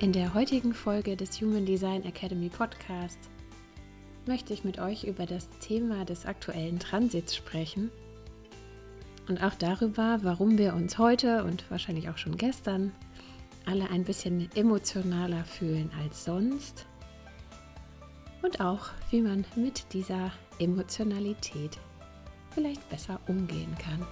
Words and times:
In 0.00 0.12
der 0.12 0.32
heutigen 0.32 0.74
Folge 0.74 1.16
des 1.16 1.40
Human 1.40 1.66
Design 1.66 2.04
Academy 2.04 2.48
Podcast 2.50 3.18
möchte 4.26 4.54
ich 4.54 4.62
mit 4.62 4.78
euch 4.78 5.02
über 5.02 5.26
das 5.26 5.48
Thema 5.58 6.04
des 6.04 6.24
aktuellen 6.24 6.78
Transits 6.78 7.34
sprechen 7.34 7.90
und 9.26 9.42
auch 9.42 9.54
darüber, 9.54 10.20
warum 10.22 10.56
wir 10.56 10.74
uns 10.74 10.98
heute 10.98 11.42
und 11.42 11.68
wahrscheinlich 11.68 12.08
auch 12.08 12.16
schon 12.16 12.36
gestern 12.36 12.92
alle 13.66 13.90
ein 13.90 14.04
bisschen 14.04 14.48
emotionaler 14.54 15.42
fühlen 15.42 15.90
als 16.00 16.24
sonst 16.24 16.86
und 18.42 18.60
auch, 18.60 18.90
wie 19.10 19.20
man 19.20 19.44
mit 19.56 19.92
dieser 19.92 20.30
Emotionalität 20.60 21.76
vielleicht 22.52 22.88
besser 22.88 23.18
umgehen 23.26 23.74
kann. 23.80 24.06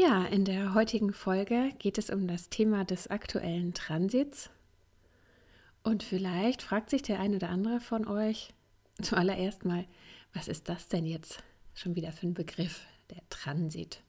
Ja, 0.00 0.24
in 0.26 0.44
der 0.44 0.74
heutigen 0.74 1.12
Folge 1.12 1.72
geht 1.80 1.98
es 1.98 2.08
um 2.08 2.28
das 2.28 2.50
Thema 2.50 2.84
des 2.84 3.08
aktuellen 3.08 3.74
Transits. 3.74 4.48
Und 5.82 6.04
vielleicht 6.04 6.62
fragt 6.62 6.88
sich 6.88 7.02
der 7.02 7.18
eine 7.18 7.34
oder 7.34 7.48
andere 7.48 7.80
von 7.80 8.06
euch 8.06 8.54
zuallererst 9.02 9.64
mal, 9.64 9.86
was 10.32 10.46
ist 10.46 10.68
das 10.68 10.86
denn 10.86 11.04
jetzt 11.04 11.42
schon 11.74 11.96
wieder 11.96 12.12
für 12.12 12.28
ein 12.28 12.34
Begriff, 12.34 12.86
der 13.10 13.28
Transit? 13.28 14.04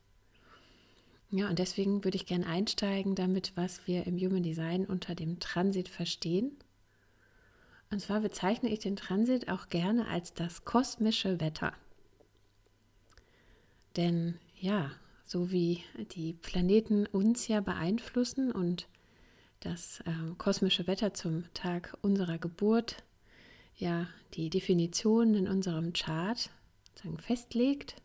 Ja, 1.32 1.50
und 1.50 1.58
deswegen 1.58 2.04
würde 2.04 2.18
ich 2.18 2.28
gerne 2.28 2.46
einsteigen 2.46 3.16
damit, 3.16 3.54
was 3.56 3.88
wir 3.88 4.06
im 4.06 4.20
Human 4.20 4.44
Design 4.44 4.86
unter 4.86 5.16
dem 5.16 5.40
Transit 5.40 5.90
verstehen. 5.90 6.52
Und 7.90 8.00
zwar 8.00 8.20
bezeichne 8.20 8.70
ich 8.70 8.78
den 8.78 8.96
Transit 8.96 9.50
auch 9.50 9.70
gerne 9.70 10.08
als 10.08 10.36
das 10.36 10.66
kosmische 10.66 11.40
Wetter. 11.40 11.74
Denn 13.96 14.40
ja, 14.56 14.92
so 15.30 15.52
wie 15.52 15.84
die 16.16 16.34
Planeten 16.34 17.06
uns 17.06 17.48
ja 17.48 17.62
beeinflussen 17.62 18.52
und 18.52 18.88
das 19.60 20.00
äh, 20.08 20.34
kosmische 20.40 20.88
Wetter 20.88 21.14
zum 21.14 21.44
Tag 21.54 21.96
unserer 22.02 22.40
Geburt 22.40 23.04
ja 23.78 24.08
die 24.34 24.50
Definition 24.50 25.36
in 25.36 25.48
unserem 25.48 25.94
Chart 25.94 26.50
sagen, 26.96 27.20
festlegt, 27.20 28.02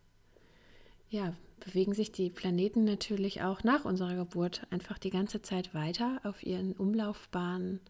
ja, 1.08 1.34
bewegen 1.64 1.94
sich 1.94 2.12
die 2.12 2.28
Planeten 2.28 2.84
natürlich 2.84 3.40
auch 3.40 3.64
nach 3.64 3.86
unserer 3.86 4.16
Geburt 4.16 4.66
einfach 4.68 4.98
die 4.98 5.10
ganze 5.10 5.40
Zeit 5.40 5.72
weiter 5.72 6.20
auf 6.24 6.42
ihren 6.42 6.74
Umlaufbahnen. 6.74 7.80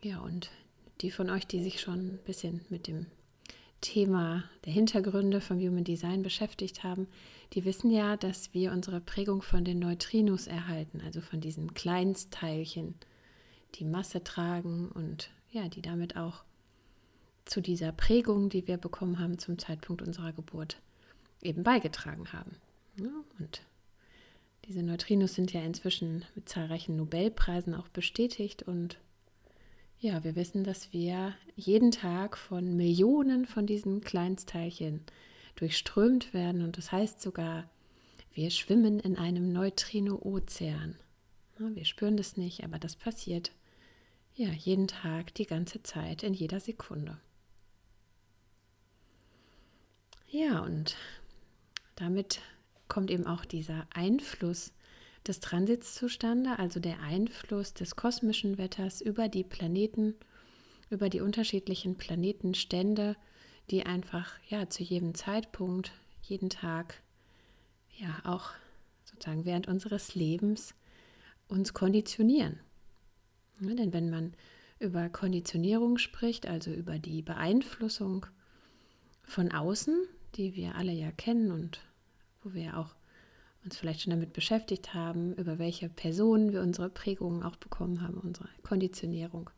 Ja, 0.00 0.20
und 0.20 0.52
die 1.00 1.10
von 1.10 1.28
euch, 1.28 1.44
die 1.44 1.60
sich 1.60 1.80
schon 1.80 1.98
ein 1.98 2.20
bisschen 2.24 2.60
mit 2.68 2.86
dem 2.86 3.06
Thema 3.80 4.44
der 4.64 4.72
Hintergründe 4.72 5.40
vom 5.40 5.58
Human 5.58 5.84
Design 5.84 6.22
beschäftigt 6.22 6.84
haben, 6.84 7.08
die 7.52 7.64
wissen 7.64 7.90
ja, 7.90 8.16
dass 8.16 8.54
wir 8.54 8.72
unsere 8.72 9.00
Prägung 9.00 9.42
von 9.42 9.64
den 9.64 9.78
Neutrinos 9.78 10.46
erhalten, 10.46 11.00
also 11.04 11.20
von 11.20 11.40
diesen 11.40 11.74
Kleinstteilchen, 11.74 12.94
die 13.76 13.84
Masse 13.84 14.22
tragen 14.22 14.88
und 14.90 15.30
ja, 15.50 15.68
die 15.68 15.82
damit 15.82 16.16
auch 16.16 16.44
zu 17.44 17.60
dieser 17.60 17.92
Prägung, 17.92 18.48
die 18.48 18.66
wir 18.68 18.76
bekommen 18.76 19.18
haben 19.18 19.38
zum 19.38 19.58
Zeitpunkt 19.58 20.02
unserer 20.02 20.32
Geburt, 20.32 20.80
eben 21.42 21.62
beigetragen 21.62 22.32
haben. 22.32 22.56
Und 23.38 23.62
diese 24.66 24.82
Neutrinos 24.82 25.34
sind 25.34 25.52
ja 25.52 25.62
inzwischen 25.62 26.24
mit 26.34 26.48
zahlreichen 26.48 26.96
Nobelpreisen 26.96 27.74
auch 27.74 27.88
bestätigt 27.88 28.62
und 28.62 28.98
ja, 30.00 30.24
wir 30.24 30.34
wissen, 30.34 30.64
dass 30.64 30.92
wir 30.92 31.34
jeden 31.56 31.90
Tag 31.90 32.38
von 32.38 32.76
Millionen 32.76 33.46
von 33.46 33.66
diesen 33.66 34.00
Kleinstteilchen 34.00 35.02
durchströmt 35.56 36.32
werden 36.32 36.62
und 36.62 36.78
das 36.78 36.90
heißt 36.90 37.20
sogar, 37.20 37.68
wir 38.32 38.50
schwimmen 38.50 38.98
in 38.98 39.16
einem 39.16 39.52
Neutrino-Ozean. 39.52 40.98
Wir 41.58 41.84
spüren 41.84 42.16
das 42.16 42.38
nicht, 42.38 42.64
aber 42.64 42.78
das 42.78 42.96
passiert 42.96 43.52
ja 44.34 44.48
jeden 44.48 44.88
Tag, 44.88 45.34
die 45.34 45.44
ganze 45.44 45.82
Zeit, 45.82 46.22
in 46.22 46.32
jeder 46.32 46.60
Sekunde. 46.60 47.18
Ja, 50.28 50.60
und 50.60 50.96
damit 51.96 52.40
kommt 52.88 53.10
eben 53.10 53.26
auch 53.26 53.44
dieser 53.44 53.86
Einfluss 53.92 54.72
des 55.26 55.40
Transits 55.40 55.94
zustande, 55.94 56.58
also 56.58 56.80
der 56.80 57.00
Einfluss 57.00 57.74
des 57.74 57.96
kosmischen 57.96 58.58
Wetters 58.58 59.00
über 59.00 59.28
die 59.28 59.44
Planeten, 59.44 60.14
über 60.88 61.08
die 61.08 61.20
unterschiedlichen 61.20 61.96
Planetenstände, 61.96 63.16
die 63.70 63.86
einfach 63.86 64.32
ja 64.48 64.68
zu 64.68 64.82
jedem 64.82 65.14
Zeitpunkt, 65.14 65.92
jeden 66.22 66.50
Tag, 66.50 67.02
ja 67.98 68.20
auch 68.24 68.50
sozusagen 69.04 69.44
während 69.44 69.68
unseres 69.68 70.14
Lebens 70.14 70.74
uns 71.48 71.74
konditionieren. 71.74 72.60
Ja, 73.60 73.74
denn 73.74 73.92
wenn 73.92 74.10
man 74.10 74.34
über 74.78 75.10
Konditionierung 75.10 75.98
spricht, 75.98 76.46
also 76.46 76.72
über 76.72 76.98
die 76.98 77.20
Beeinflussung 77.20 78.26
von 79.22 79.52
außen, 79.52 79.94
die 80.36 80.54
wir 80.54 80.76
alle 80.76 80.92
ja 80.92 81.12
kennen 81.12 81.50
und 81.50 81.80
wo 82.42 82.54
wir 82.54 82.78
auch 82.78 82.94
uns 83.64 83.76
vielleicht 83.76 84.02
schon 84.02 84.10
damit 84.10 84.32
beschäftigt 84.32 84.94
haben, 84.94 85.34
über 85.34 85.58
welche 85.58 85.88
Personen 85.88 86.52
wir 86.52 86.62
unsere 86.62 86.88
Prägungen 86.88 87.42
auch 87.42 87.56
bekommen 87.56 88.02
haben, 88.02 88.14
unsere 88.14 88.48
Konditionierung 88.62 89.50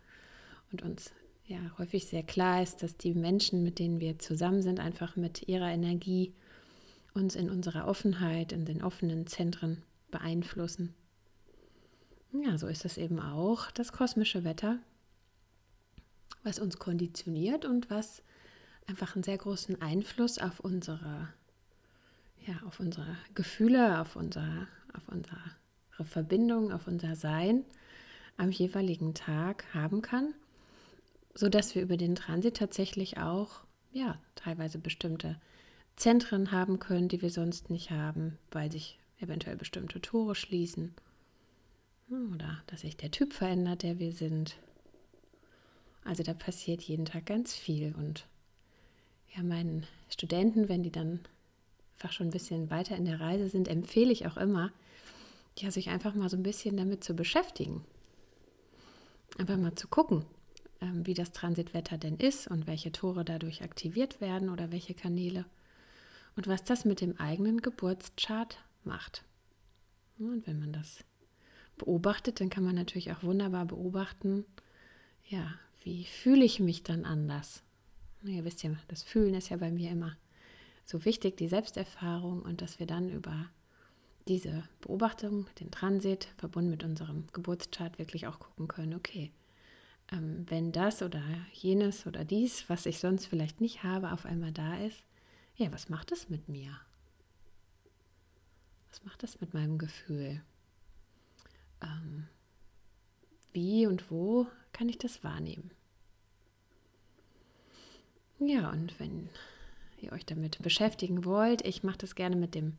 und 0.73 0.83
uns 0.83 1.13
ja 1.47 1.59
häufig 1.79 2.07
sehr 2.07 2.23
klar 2.23 2.63
ist, 2.63 2.83
dass 2.83 2.97
die 2.97 3.15
Menschen, 3.15 3.63
mit 3.63 3.79
denen 3.79 4.01
wir 4.01 4.19
zusammen 4.19 4.63
sind, 4.63 4.81
einfach 4.81 5.17
mit 5.17 5.49
ihrer 5.49 5.71
Energie 5.71 6.33
uns 7.15 7.37
in 7.37 7.51
unserer 7.51 7.87
Offenheit, 7.87 8.53
in 8.53 8.65
den 8.65 8.83
offenen 8.83 9.27
Zentren 9.27 9.83
beeinflussen. 10.11 10.95
Ja, 12.33 12.57
so 12.57 12.67
ist 12.67 12.85
es 12.85 12.97
eben 12.97 13.21
auch 13.21 13.71
das 13.71 13.93
kosmische 13.93 14.43
Wetter, 14.45 14.79
was 16.43 16.59
uns 16.59 16.79
konditioniert 16.79 17.65
und 17.67 17.91
was 17.91 18.23
einfach 18.87 19.15
einen 19.15 19.23
sehr 19.23 19.37
großen 19.37 19.81
Einfluss 19.83 20.39
auf 20.39 20.61
unsere 20.61 21.29
ja, 22.47 22.55
auf 22.67 22.81
unsere 22.81 23.17
Gefühle, 23.35 24.01
auf, 24.01 24.17
unser, 24.17 24.67
auf 24.93 25.09
unsere 25.09 25.39
Verbindung, 26.05 26.73
auf 26.73 26.87
unser 26.87 27.17
Sein 27.17 27.65
am 28.37 28.51
jeweiligen 28.51 29.15
Tag 29.15 29.65
haben 29.75 30.03
kann, 30.03 30.35
sodass 31.35 31.75
wir 31.75 31.83
über 31.83 31.97
den 31.97 32.15
Transit 32.15 32.57
tatsächlich 32.57 33.19
auch 33.19 33.65
ja, 33.93 34.19
teilweise 34.35 34.79
bestimmte 34.79 35.41
Zentren 35.97 36.51
haben 36.51 36.79
können, 36.79 37.09
die 37.09 37.23
wir 37.23 37.31
sonst 37.31 37.71
nicht 37.71 37.91
haben, 37.91 38.39
weil 38.51 38.73
sich 38.73 38.99
eventuell 39.21 39.57
bestimmte 39.57 40.01
Tore 40.01 40.35
schließen 40.35 40.95
oder 42.09 42.63
dass 42.67 42.81
sich 42.81 42.97
der 42.97 43.11
Typ 43.11 43.33
verändert, 43.33 43.83
der 43.83 43.99
wir 43.99 44.13
sind. 44.13 44.57
Also 46.05 46.23
da 46.23 46.35
passiert 46.35 46.83
jeden 46.83 47.05
Tag 47.05 47.27
ganz 47.27 47.55
viel 47.55 47.95
und 47.97 48.27
ja, 49.37 49.43
meinen 49.43 49.87
Studenten, 50.09 50.69
wenn 50.69 50.83
die 50.83 50.91
dann 50.91 51.21
einfach 52.03 52.13
schon 52.13 52.29
ein 52.29 52.33
bisschen 52.33 52.69
weiter 52.71 52.97
in 52.97 53.05
der 53.05 53.21
Reise 53.21 53.49
sind, 53.49 53.69
empfehle 53.69 54.11
ich 54.11 54.27
auch 54.27 54.37
immer, 54.37 54.73
ja, 55.57 55.71
sich 55.71 55.91
einfach 55.91 56.15
mal 56.15 56.29
so 56.29 56.37
ein 56.37 56.43
bisschen 56.43 56.77
damit 56.77 57.05
zu 57.05 57.15
beschäftigen. 57.15 57.85
Einfach 59.39 59.57
mal 59.57 59.77
zu 59.77 59.87
gucken, 59.87 60.25
ähm, 60.81 61.07
wie 61.07 61.15
das 61.15 61.31
Transitwetter 61.31 61.99
denn 61.99 62.17
ist 62.17 62.49
und 62.49 62.67
welche 62.67 62.91
Tore 62.91 63.25
dadurch 63.25 63.63
aktiviert 63.63 64.21
werden 64.21 64.51
oder 64.51 64.73
welche 64.73 64.95
Kanäle 64.95 65.45
und 66.35 66.49
was 66.49 66.65
das 66.65 66.85
mit 66.85 67.01
dem 67.01 67.21
eigenen 67.21 67.63
Geburtschart 67.63 68.59
macht. 68.83 69.23
Und 70.19 70.47
wenn 70.49 70.59
man 70.59 70.73
das 70.73 71.05
beobachtet, 71.79 72.41
dann 72.41 72.51
kann 72.51 72.65
man 72.65 72.75
natürlich 72.75 73.13
auch 73.13 73.23
wunderbar 73.23 73.67
beobachten, 73.67 74.45
ja, 75.29 75.55
wie 75.85 76.05
fühle 76.05 76.45
ich 76.45 76.59
mich 76.59 76.83
dann 76.83 77.05
anders? 77.05 77.63
Ihr 78.25 78.45
wisst 78.45 78.65
ja, 78.65 78.73
das 78.89 79.05
Fühlen 79.05 79.35
ist 79.35 79.51
ja 79.51 79.57
bei 79.57 79.71
mir 79.71 79.91
immer 79.91 80.17
so 80.85 81.05
wichtig, 81.05 81.37
die 81.37 81.49
Selbsterfahrung 81.49 82.43
und 82.43 82.61
dass 82.61 82.79
wir 82.79 82.87
dann 82.87 83.09
über 83.11 83.49
diese 84.29 84.65
Beobachtung, 84.81 85.47
den 85.59 85.71
Transit, 85.71 86.29
verbunden 86.37 86.71
mit 86.71 86.85
unserem 86.85 87.27
Geburtschart, 87.33 87.99
wirklich 87.99 88.27
auch 88.27 88.39
gucken 88.39 88.69
können, 88.69 88.95
okay, 88.95 89.33
ähm, 90.13 90.45
wenn 90.49 90.73
das 90.73 91.03
oder 91.03 91.23
jenes 91.53 92.07
oder 92.07 92.25
dies, 92.25 92.69
was 92.69 92.87
ich 92.87 92.99
sonst 92.99 93.27
vielleicht 93.27 93.61
nicht 93.61 93.83
habe, 93.83 94.13
auf 94.13 94.25
einmal 94.25 94.53
da 94.53 94.79
ist, 94.79 95.03
ja, 95.57 95.73
was 95.73 95.89
macht 95.89 96.13
das 96.13 96.29
mit 96.29 96.49
mir? 96.49 96.79
Was 98.91 99.05
macht 99.05 99.23
das 99.23 99.41
mit 99.41 99.55
meinem 99.55 99.79
Gefühl? 99.79 100.43
Ähm, 101.83 102.29
wie 103.53 103.87
und 103.87 104.11
wo 104.11 104.47
kann 104.73 104.89
ich 104.89 104.99
das 104.99 105.25
wahrnehmen? 105.25 105.71
Ja, 108.39 108.71
und 108.71 108.99
wenn 108.99 109.29
ihr 110.03 110.13
euch 110.13 110.27
damit 110.27 110.61
beschäftigen 110.63 111.25
wollt, 111.25 111.65
ich 111.67 111.83
mache 111.83 111.99
das 111.99 112.15
gerne 112.15 112.37
mit 112.37 112.55
dem 112.55 112.77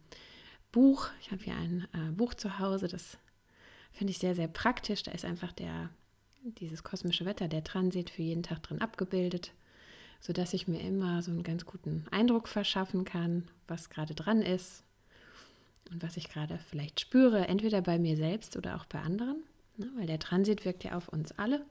Buch. 0.72 1.10
Ich 1.22 1.32
habe 1.32 1.44
hier 1.44 1.56
ein 1.56 1.88
äh, 1.94 2.12
Buch 2.12 2.34
zu 2.34 2.60
Hause, 2.60 2.88
das 2.88 3.18
finde 3.92 4.12
ich 4.12 4.18
sehr, 4.18 4.36
sehr 4.36 4.48
praktisch. 4.48 5.04
Da 5.04 5.12
ist 5.12 5.24
einfach 5.24 5.52
der, 5.52 5.90
dieses 6.44 6.84
kosmische 6.84 7.26
Wetter, 7.26 7.48
der 7.48 7.64
Transit 7.64 8.10
für 8.10 8.24
jeden 8.24 8.44
Tag 8.44 8.64
drin 8.64 8.82
abgebildet, 8.82 9.52
sodass 10.20 10.54
ich 10.54 10.68
mir 10.68 10.82
immer 10.82 11.22
so 11.22 11.32
einen 11.32 11.44
ganz 11.44 11.66
guten 11.66 12.06
Eindruck 12.12 12.48
verschaffen 12.48 13.06
kann, 13.06 13.50
was 13.68 13.90
gerade 13.90 14.16
dran 14.16 14.42
ist 14.42 14.84
und 15.92 16.02
was 16.02 16.18
ich 16.18 16.30
gerade 16.30 16.60
vielleicht 16.70 17.00
spüre, 17.00 17.48
entweder 17.48 17.82
bei 17.82 18.00
mir 18.00 18.18
selbst 18.18 18.58
oder 18.58 18.76
auch 18.76 18.86
bei 18.86 19.00
anderen, 19.00 19.44
ne, 19.78 19.90
weil 19.98 20.08
der 20.08 20.20
Transit 20.20 20.66
wirkt 20.66 20.84
ja 20.84 20.96
auf 20.96 21.08
uns 21.10 21.32
alle. 21.38 21.66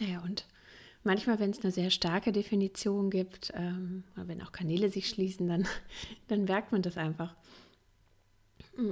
Naja, 0.00 0.20
und 0.20 0.46
manchmal, 1.08 1.40
wenn 1.40 1.50
es 1.50 1.62
eine 1.62 1.72
sehr 1.72 1.90
starke 1.90 2.32
Definition 2.32 3.08
gibt, 3.08 3.50
ähm, 3.54 4.04
wenn 4.14 4.42
auch 4.42 4.52
Kanäle 4.52 4.90
sich 4.90 5.08
schließen, 5.08 5.48
dann, 5.48 5.66
dann 6.28 6.44
merkt 6.44 6.70
man 6.70 6.82
das 6.82 6.98
einfach. 6.98 7.34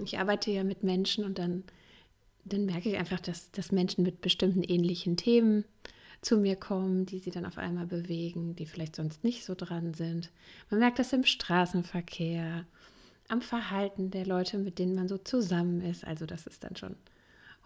Ich 0.03 0.19
arbeite 0.19 0.51
ja 0.51 0.65
mit 0.65 0.83
Menschen 0.83 1.25
und 1.25 1.39
dann, 1.39 1.63
dann 2.45 2.65
merke 2.65 2.89
ich 2.89 2.97
einfach, 2.97 3.21
dass, 3.21 3.53
dass 3.53 3.71
Menschen 3.71 4.03
mit 4.03 4.23
bestimmten 4.23 4.63
ähnlichen 4.63 5.17
Themen 5.17 5.65
zu 6.23 6.39
mir 6.39 6.57
kommen, 6.57 7.05
die 7.05 7.19
sie 7.19 7.31
dann 7.31 7.45
auf 7.45 7.59
einmal 7.59 7.87
bewegen, 7.87 8.57
die 8.57 8.67
vielleicht 8.67 8.97
sonst 8.97 9.23
nicht 9.23 9.45
so 9.45 9.55
dran 9.55 9.93
sind. 9.93 10.31
Man 10.71 10.81
merkt 10.81 10.99
das 10.99 11.13
im 11.13 11.25
Straßenverkehr, 11.25 12.65
am 13.29 13.43
Verhalten 13.43 14.11
der 14.11 14.25
Leute, 14.25 14.57
mit 14.59 14.79
denen 14.79 14.95
man 14.95 15.07
so 15.07 15.19
zusammen 15.19 15.83
ist. 15.83 16.05
Also 16.05 16.25
das 16.25 16.47
ist 16.47 16.65
dann 16.65 16.77
schon 16.77 16.97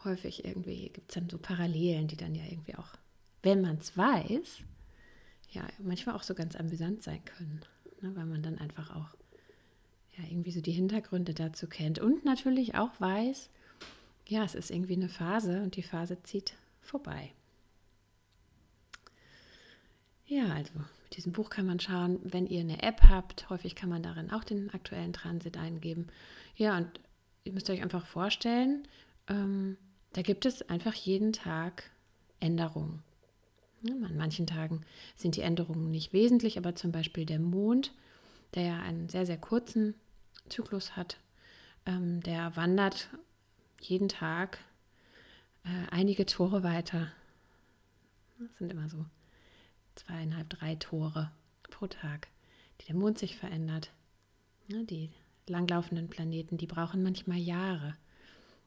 häufig 0.05 0.44
irgendwie, 0.44 0.91
gibt 0.91 1.11
es 1.11 1.14
dann 1.14 1.31
so 1.31 1.38
Parallelen, 1.38 2.08
die 2.08 2.17
dann 2.17 2.35
ja 2.35 2.43
irgendwie 2.50 2.75
auch 2.75 2.97
wenn 3.42 3.60
man 3.60 3.78
es 3.78 3.96
weiß, 3.96 4.60
ja, 5.50 5.62
manchmal 5.78 6.14
auch 6.14 6.22
so 6.22 6.34
ganz 6.34 6.56
amüsant 6.56 7.02
sein 7.02 7.25
können, 7.25 7.62
ne, 8.00 8.14
weil 8.14 8.26
man 8.26 8.42
dann 8.42 8.58
einfach 8.58 8.94
auch 8.94 9.08
ja, 10.16 10.25
irgendwie 10.28 10.52
so 10.52 10.60
die 10.60 10.72
Hintergründe 10.72 11.34
dazu 11.34 11.66
kennt 11.66 11.98
und 11.98 12.25
natürlich 12.25 12.75
auch 12.75 13.00
weiß, 13.00 13.50
ja, 14.26 14.44
es 14.44 14.54
ist 14.54 14.70
irgendwie 14.70 14.94
eine 14.94 15.08
Phase 15.08 15.62
und 15.62 15.76
die 15.76 15.82
Phase 15.82 16.22
zieht 16.22 16.54
vorbei. 16.81 17.32
Ja, 20.26 20.54
also 20.54 20.72
mit 20.78 21.16
diesem 21.16 21.32
Buch 21.32 21.50
kann 21.50 21.66
man 21.66 21.81
schauen, 21.81 22.20
wenn 22.22 22.46
ihr 22.46 22.60
eine 22.60 22.82
App 22.84 23.02
habt, 23.08 23.50
häufig 23.50 23.75
kann 23.75 23.88
man 23.88 24.04
darin 24.04 24.31
auch 24.31 24.44
den 24.44 24.70
aktuellen 24.70 25.12
Transit 25.12 25.56
eingeben. 25.56 26.06
Ja, 26.54 26.76
und 26.76 27.00
ihr 27.42 27.52
müsst 27.52 27.69
euch 27.69 27.82
einfach 27.82 28.06
vorstellen, 28.06 28.87
ähm, 29.26 29.76
da 30.12 30.22
gibt 30.22 30.46
es 30.46 30.62
einfach 30.69 30.94
jeden 30.94 31.32
Tag 31.32 31.90
Änderungen. 32.38 33.02
An 33.88 34.16
manchen 34.16 34.46
Tagen 34.46 34.82
sind 35.16 35.36
die 35.36 35.40
Änderungen 35.40 35.90
nicht 35.90 36.12
wesentlich, 36.12 36.58
aber 36.58 36.74
zum 36.74 36.92
Beispiel 36.92 37.24
der 37.24 37.38
Mond, 37.38 37.94
der 38.54 38.62
ja 38.64 38.80
einen 38.80 39.08
sehr, 39.08 39.24
sehr 39.24 39.38
kurzen 39.38 39.94
Zyklus 40.48 40.96
hat, 40.96 41.18
ähm, 41.86 42.22
der 42.22 42.56
wandert 42.56 43.08
jeden 43.80 44.08
Tag 44.08 44.58
äh, 45.64 45.90
einige 45.90 46.26
Tore 46.26 46.62
weiter. 46.62 47.10
Das 48.38 48.58
sind 48.58 48.70
immer 48.70 48.88
so 48.88 49.06
zweieinhalb, 49.94 50.50
drei 50.50 50.74
Tore 50.74 51.30
pro 51.62 51.86
Tag, 51.86 52.28
die 52.80 52.86
der 52.86 52.96
Mond 52.96 53.18
sich 53.18 53.36
verändert. 53.36 53.90
Ja, 54.68 54.82
die 54.82 55.10
langlaufenden 55.46 56.08
Planeten, 56.08 56.58
die 56.58 56.66
brauchen 56.66 57.02
manchmal 57.02 57.38
Jahre 57.38 57.96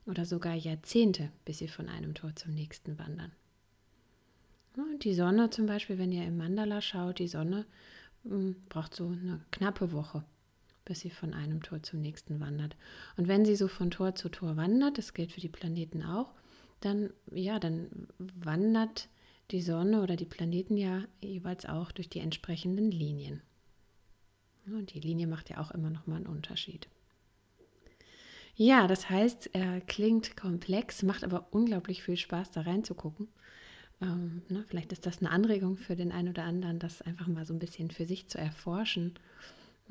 oder 0.05 0.25
sogar 0.25 0.53
Jahrzehnte, 0.53 1.31
bis 1.45 1.59
sie 1.59 1.67
von 1.67 1.87
einem 1.87 2.13
Tor 2.13 2.35
zum 2.35 2.53
nächsten 2.53 2.97
wandern. 2.97 3.31
Die 5.01 5.13
Sonne 5.13 5.49
zum 5.49 5.65
Beispiel, 5.65 5.97
wenn 5.97 6.11
ihr 6.11 6.25
im 6.25 6.37
Mandala 6.37 6.81
schaut, 6.81 7.19
die 7.19 7.27
Sonne 7.27 7.65
hm, 8.23 8.55
braucht 8.69 8.95
so 8.95 9.07
eine 9.07 9.41
knappe 9.51 9.91
Woche, 9.91 10.23
bis 10.85 11.01
sie 11.01 11.09
von 11.09 11.33
einem 11.33 11.61
Tor 11.61 11.83
zum 11.83 12.01
nächsten 12.01 12.39
wandert. 12.39 12.75
Und 13.17 13.27
wenn 13.27 13.45
sie 13.45 13.55
so 13.55 13.67
von 13.67 13.91
Tor 13.91 14.15
zu 14.15 14.29
Tor 14.29 14.57
wandert, 14.57 14.97
das 14.97 15.13
gilt 15.13 15.31
für 15.31 15.41
die 15.41 15.49
Planeten 15.49 16.03
auch, 16.03 16.33
dann 16.79 17.11
ja, 17.31 17.59
dann 17.59 18.07
wandert 18.17 19.09
die 19.51 19.61
Sonne 19.61 20.01
oder 20.01 20.15
die 20.15 20.25
Planeten 20.25 20.77
ja 20.77 21.03
jeweils 21.21 21.65
auch 21.65 21.91
durch 21.91 22.09
die 22.09 22.19
entsprechenden 22.19 22.91
Linien. 22.91 23.41
Und 24.65 24.93
die 24.93 24.99
Linie 24.99 25.27
macht 25.27 25.49
ja 25.49 25.59
auch 25.59 25.71
immer 25.71 25.89
noch 25.89 26.07
mal 26.07 26.17
einen 26.17 26.27
Unterschied. 26.27 26.87
Ja, 28.55 28.87
das 28.87 29.09
heißt, 29.09 29.49
er 29.53 29.81
klingt 29.81 30.37
komplex, 30.37 31.03
macht 31.03 31.23
aber 31.23 31.47
unglaublich 31.51 32.03
viel 32.03 32.17
Spaß, 32.17 32.51
da 32.51 32.61
reinzugucken. 32.61 33.27
Ähm, 34.03 34.41
ne, 34.49 34.65
vielleicht 34.67 34.91
ist 34.91 35.05
das 35.05 35.19
eine 35.19 35.31
Anregung 35.31 35.77
für 35.77 35.95
den 35.95 36.11
einen 36.11 36.29
oder 36.29 36.43
anderen, 36.43 36.79
das 36.79 37.01
einfach 37.01 37.27
mal 37.27 37.45
so 37.45 37.53
ein 37.53 37.59
bisschen 37.59 37.91
für 37.91 38.05
sich 38.05 38.27
zu 38.27 38.37
erforschen. 38.37 39.13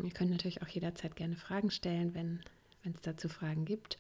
Ihr 0.03 0.11
könnt 0.11 0.31
natürlich 0.31 0.63
auch 0.63 0.69
jederzeit 0.69 1.17
gerne 1.17 1.37
Fragen 1.37 1.71
stellen, 1.71 2.15
wenn 2.15 2.41
es 2.85 3.01
dazu 3.03 3.29
Fragen 3.29 3.65
gibt. 3.65 3.99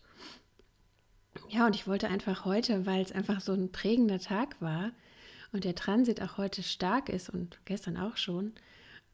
Ja, 1.48 1.66
und 1.66 1.74
ich 1.74 1.86
wollte 1.86 2.08
einfach 2.08 2.44
heute, 2.44 2.86
weil 2.86 3.02
es 3.02 3.12
einfach 3.12 3.40
so 3.40 3.52
ein 3.52 3.72
prägender 3.72 4.18
Tag 4.18 4.60
war 4.60 4.92
und 5.52 5.64
der 5.64 5.74
Transit 5.74 6.20
auch 6.20 6.38
heute 6.38 6.62
stark 6.62 7.08
ist 7.08 7.30
und 7.30 7.58
gestern 7.64 7.96
auch 7.96 8.16
schon, 8.16 8.52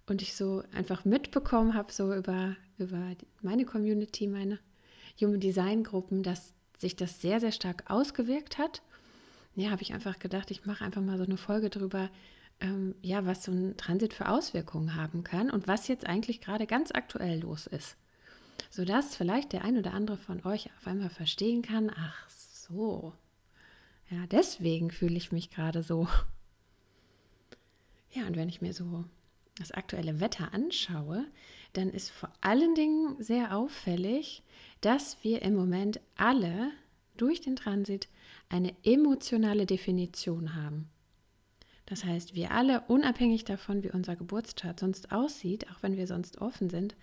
und 0.06 0.22
ich 0.22 0.34
so 0.34 0.62
einfach 0.72 1.04
mitbekommen 1.04 1.75
habe, 1.75 1.92
so 1.92 2.14
über, 2.14 2.56
über 2.78 3.12
meine 3.42 3.66
Community, 3.66 4.26
meine 4.26 4.58
Human 5.20 5.40
Design 5.40 5.84
Gruppen, 5.84 6.22
dass 6.22 6.54
sich 6.78 6.96
das 6.96 7.20
sehr, 7.20 7.40
sehr 7.40 7.52
stark 7.52 7.90
ausgewirkt 7.90 8.56
hat 8.56 8.82
ja, 9.58 9.70
habe 9.70 9.82
ich 9.82 9.92
einfach 9.92 10.18
gedacht, 10.18 10.50
ich 10.50 10.64
mache 10.66 10.84
einfach 10.84 11.02
mal 11.02 11.18
so 11.18 11.24
eine 11.24 11.36
Folge 11.36 11.70
drüber, 11.70 12.10
ähm, 12.60 12.94
ja, 13.02 13.26
was 13.26 13.44
so 13.44 13.52
ein 13.52 13.76
Transit 13.76 14.14
für 14.14 14.28
Auswirkungen 14.28 14.94
haben 14.94 15.24
kann 15.24 15.50
und 15.50 15.68
was 15.68 15.88
jetzt 15.88 16.06
eigentlich 16.06 16.40
gerade 16.40 16.66
ganz 16.66 16.90
aktuell 16.92 17.40
los 17.40 17.66
ist. 17.66 17.96
Sodass 18.70 19.16
vielleicht 19.16 19.52
der 19.52 19.64
ein 19.64 19.78
oder 19.78 19.94
andere 19.94 20.16
von 20.16 20.44
euch 20.44 20.70
auf 20.78 20.86
einmal 20.86 21.10
verstehen 21.10 21.62
kann, 21.62 21.90
ach 21.94 22.28
so, 22.28 23.12
ja, 24.10 24.26
deswegen 24.26 24.90
fühle 24.90 25.16
ich 25.16 25.32
mich 25.32 25.50
gerade 25.50 25.82
so. 25.82 26.08
Ja, 28.10 28.26
und 28.26 28.36
wenn 28.36 28.48
ich 28.48 28.60
mir 28.60 28.72
so 28.72 29.04
das 29.58 29.72
aktuelle 29.72 30.20
Wetter 30.20 30.54
anschaue, 30.54 31.26
dann 31.72 31.90
ist 31.90 32.10
vor 32.10 32.30
allen 32.40 32.74
Dingen 32.74 33.22
sehr 33.22 33.56
auffällig, 33.56 34.42
dass 34.80 35.22
wir 35.22 35.42
im 35.42 35.54
Moment 35.54 36.00
alle 36.16 36.70
durch 37.16 37.40
den 37.40 37.56
Transit 37.56 38.08
eine 38.48 38.74
emotionale 38.82 39.66
Definition 39.66 40.54
haben. 40.54 40.88
Das 41.86 42.04
heißt, 42.04 42.34
wir 42.34 42.50
alle, 42.50 42.82
unabhängig 42.82 43.44
davon, 43.44 43.82
wie 43.82 43.90
unser 43.90 44.14
Geburtstag 44.14 44.78
sonst 44.78 45.10
aussieht, 45.10 45.70
auch 45.70 45.82
wenn 45.82 45.96
wir 45.96 46.06
sonst 46.06 46.38
offen 46.38 46.68
sind, 46.68 46.94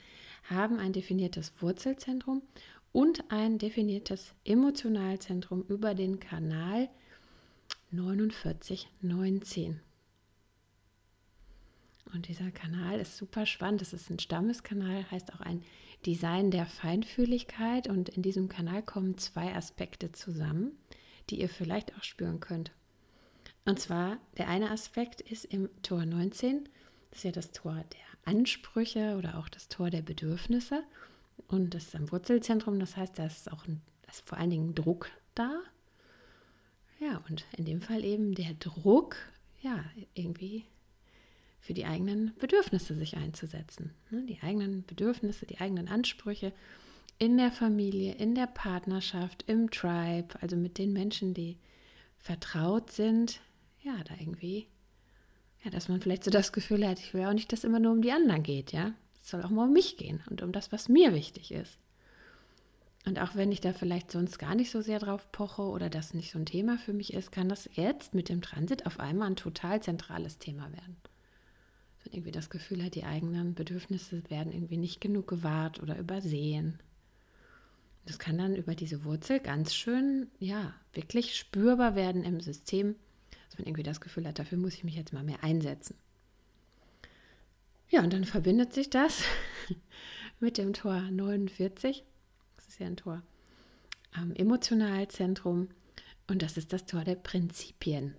haben 0.43 0.77
ein 0.77 0.93
definiertes 0.93 1.53
Wurzelzentrum 1.59 2.43
und 2.91 3.31
ein 3.31 3.57
definiertes 3.57 4.35
Emotionalzentrum 4.43 5.63
über 5.67 5.95
den 5.95 6.19
Kanal 6.19 6.87
4919. 7.89 9.79
Und 12.13 12.27
dieser 12.27 12.51
Kanal 12.51 12.99
ist 12.99 13.17
super 13.17 13.47
spannend. 13.47 13.81
Das 13.81 13.91
ist 13.91 14.09
ein 14.09 14.19
Stammeskanal, 14.19 15.09
heißt 15.09 15.33
auch 15.33 15.41
ein 15.41 15.63
Design 16.05 16.51
der 16.51 16.67
Feinfühligkeit. 16.67 17.89
Und 17.89 18.09
in 18.09 18.21
diesem 18.21 18.49
Kanal 18.49 18.83
kommen 18.83 19.17
zwei 19.17 19.55
Aspekte 19.55 20.11
zusammen 20.11 20.77
die 21.29 21.39
ihr 21.39 21.49
vielleicht 21.49 21.95
auch 21.95 22.03
spüren 22.03 22.39
könnt. 22.39 22.71
Und 23.65 23.79
zwar, 23.79 24.17
der 24.37 24.47
eine 24.47 24.71
Aspekt 24.71 25.21
ist 25.21 25.45
im 25.45 25.69
Tor 25.81 26.05
19, 26.05 26.69
das 27.09 27.19
ist 27.19 27.23
ja 27.23 27.31
das 27.31 27.51
Tor 27.51 27.73
der 27.75 28.33
Ansprüche 28.33 29.15
oder 29.17 29.37
auch 29.37 29.49
das 29.49 29.67
Tor 29.67 29.89
der 29.89 30.01
Bedürfnisse. 30.01 30.83
Und 31.47 31.73
das 31.73 31.85
ist 31.85 31.95
am 31.95 32.11
Wurzelzentrum, 32.11 32.79
das 32.79 32.95
heißt, 32.95 33.17
da 33.17 33.25
ist 33.25 33.51
auch 33.51 33.67
ein, 33.67 33.81
ist 34.09 34.27
vor 34.27 34.37
allen 34.37 34.49
Dingen 34.49 34.75
Druck 34.75 35.09
da. 35.33 35.61
Ja, 36.99 37.21
und 37.29 37.45
in 37.57 37.65
dem 37.65 37.81
Fall 37.81 38.03
eben 38.03 38.35
der 38.35 38.53
Druck, 38.53 39.17
ja, 39.61 39.83
irgendwie 40.13 40.65
für 41.59 41.73
die 41.73 41.85
eigenen 41.85 42.35
Bedürfnisse 42.37 42.95
sich 42.95 43.17
einzusetzen. 43.17 43.91
Ne? 44.11 44.23
Die 44.27 44.41
eigenen 44.41 44.85
Bedürfnisse, 44.85 45.47
die 45.47 45.59
eigenen 45.59 45.87
Ansprüche 45.87 46.53
in 47.17 47.37
der 47.37 47.51
Familie, 47.51 48.13
in 48.15 48.35
der 48.35 48.47
Partnerschaft, 48.47 49.43
im 49.47 49.71
Tribe, 49.71 50.35
also 50.41 50.55
mit 50.55 50.77
den 50.77 50.93
Menschen, 50.93 51.33
die 51.33 51.57
vertraut 52.17 52.91
sind, 52.91 53.39
ja, 53.81 53.95
da 54.03 54.15
irgendwie 54.19 54.67
ja, 55.65 55.71
dass 55.71 55.89
man 55.89 55.99
vielleicht 55.99 56.23
so 56.23 56.31
das 56.31 56.53
Gefühl 56.53 56.87
hat, 56.87 56.99
ich 56.99 57.13
will 57.13 57.25
auch 57.25 57.33
nicht, 57.33 57.51
dass 57.51 57.63
immer 57.63 57.79
nur 57.79 57.91
um 57.91 58.03
die 58.03 58.11
anderen 58.11 58.43
geht, 58.43 58.71
ja. 58.71 58.93
Es 59.21 59.31
soll 59.31 59.41
auch 59.41 59.49
mal 59.49 59.65
um 59.65 59.73
mich 59.73 59.97
gehen 59.97 60.21
und 60.29 60.43
um 60.43 60.51
das, 60.51 60.71
was 60.71 60.87
mir 60.87 61.13
wichtig 61.13 61.51
ist. 61.51 61.79
Und 63.07 63.19
auch 63.19 63.35
wenn 63.35 63.51
ich 63.51 63.61
da 63.61 63.73
vielleicht 63.73 64.11
sonst 64.11 64.37
gar 64.37 64.53
nicht 64.53 64.69
so 64.69 64.81
sehr 64.81 64.99
drauf 64.99 65.31
poche 65.31 65.63
oder 65.63 65.89
das 65.89 66.13
nicht 66.13 66.31
so 66.31 66.37
ein 66.37 66.45
Thema 66.45 66.77
für 66.77 66.93
mich 66.93 67.13
ist, 67.13 67.31
kann 67.31 67.49
das 67.49 67.67
jetzt 67.73 68.13
mit 68.13 68.29
dem 68.29 68.43
Transit 68.43 68.85
auf 68.85 68.99
einmal 68.99 69.29
ein 69.29 69.35
total 69.35 69.81
zentrales 69.81 70.37
Thema 70.37 70.71
werden. 70.71 70.97
Wenn 72.03 72.13
irgendwie 72.13 72.31
das 72.31 72.51
Gefühl 72.51 72.83
hat, 72.83 72.93
die 72.93 73.03
eigenen 73.03 73.55
Bedürfnisse 73.55 74.21
werden 74.29 74.53
irgendwie 74.53 74.77
nicht 74.77 75.01
genug 75.01 75.27
gewahrt 75.27 75.81
oder 75.81 75.97
übersehen. 75.97 76.79
Das 78.05 78.19
kann 78.19 78.37
dann 78.37 78.55
über 78.55 78.75
diese 78.75 79.03
Wurzel 79.03 79.39
ganz 79.39 79.73
schön, 79.73 80.29
ja, 80.39 80.73
wirklich 80.93 81.35
spürbar 81.35 81.95
werden 81.95 82.23
im 82.23 82.39
System, 82.39 82.95
dass 83.49 83.57
man 83.57 83.67
irgendwie 83.67 83.83
das 83.83 84.01
Gefühl 84.01 84.27
hat, 84.27 84.37
dafür 84.37 84.57
muss 84.57 84.75
ich 84.75 84.83
mich 84.83 84.95
jetzt 84.95 85.13
mal 85.13 85.23
mehr 85.23 85.43
einsetzen. 85.43 85.95
Ja, 87.89 88.03
und 88.03 88.13
dann 88.13 88.25
verbindet 88.25 88.73
sich 88.73 88.89
das 88.89 89.23
mit 90.39 90.57
dem 90.57 90.73
Tor 90.73 91.01
49 91.01 92.03
ist 92.75 92.81
ja 92.81 92.87
ein 92.87 92.97
Tor 92.97 93.21
am 94.11 94.33
Emotionalzentrum 94.33 95.69
und 96.27 96.41
das 96.41 96.57
ist 96.57 96.73
das 96.73 96.85
Tor 96.85 97.05
der 97.05 97.15
Prinzipien. 97.15 98.13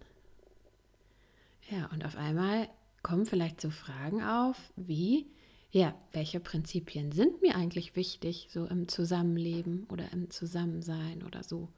Ja, 1.70 1.86
und 1.92 2.06
auf 2.06 2.16
einmal 2.16 2.70
kommen 3.02 3.26
vielleicht 3.26 3.60
so 3.60 3.68
Fragen 3.68 4.22
auf 4.22 4.56
wie, 4.76 5.26
ja, 5.70 5.94
welche 6.12 6.40
Prinzipien 6.40 7.12
sind 7.12 7.42
mir 7.42 7.56
eigentlich 7.56 7.96
wichtig, 7.96 8.48
so 8.50 8.66
im 8.66 8.88
Zusammenleben 8.88 9.84
oder 9.90 10.12
im 10.12 10.30
Zusammensein 10.30 11.22
oder 11.22 11.42
so 11.42 11.68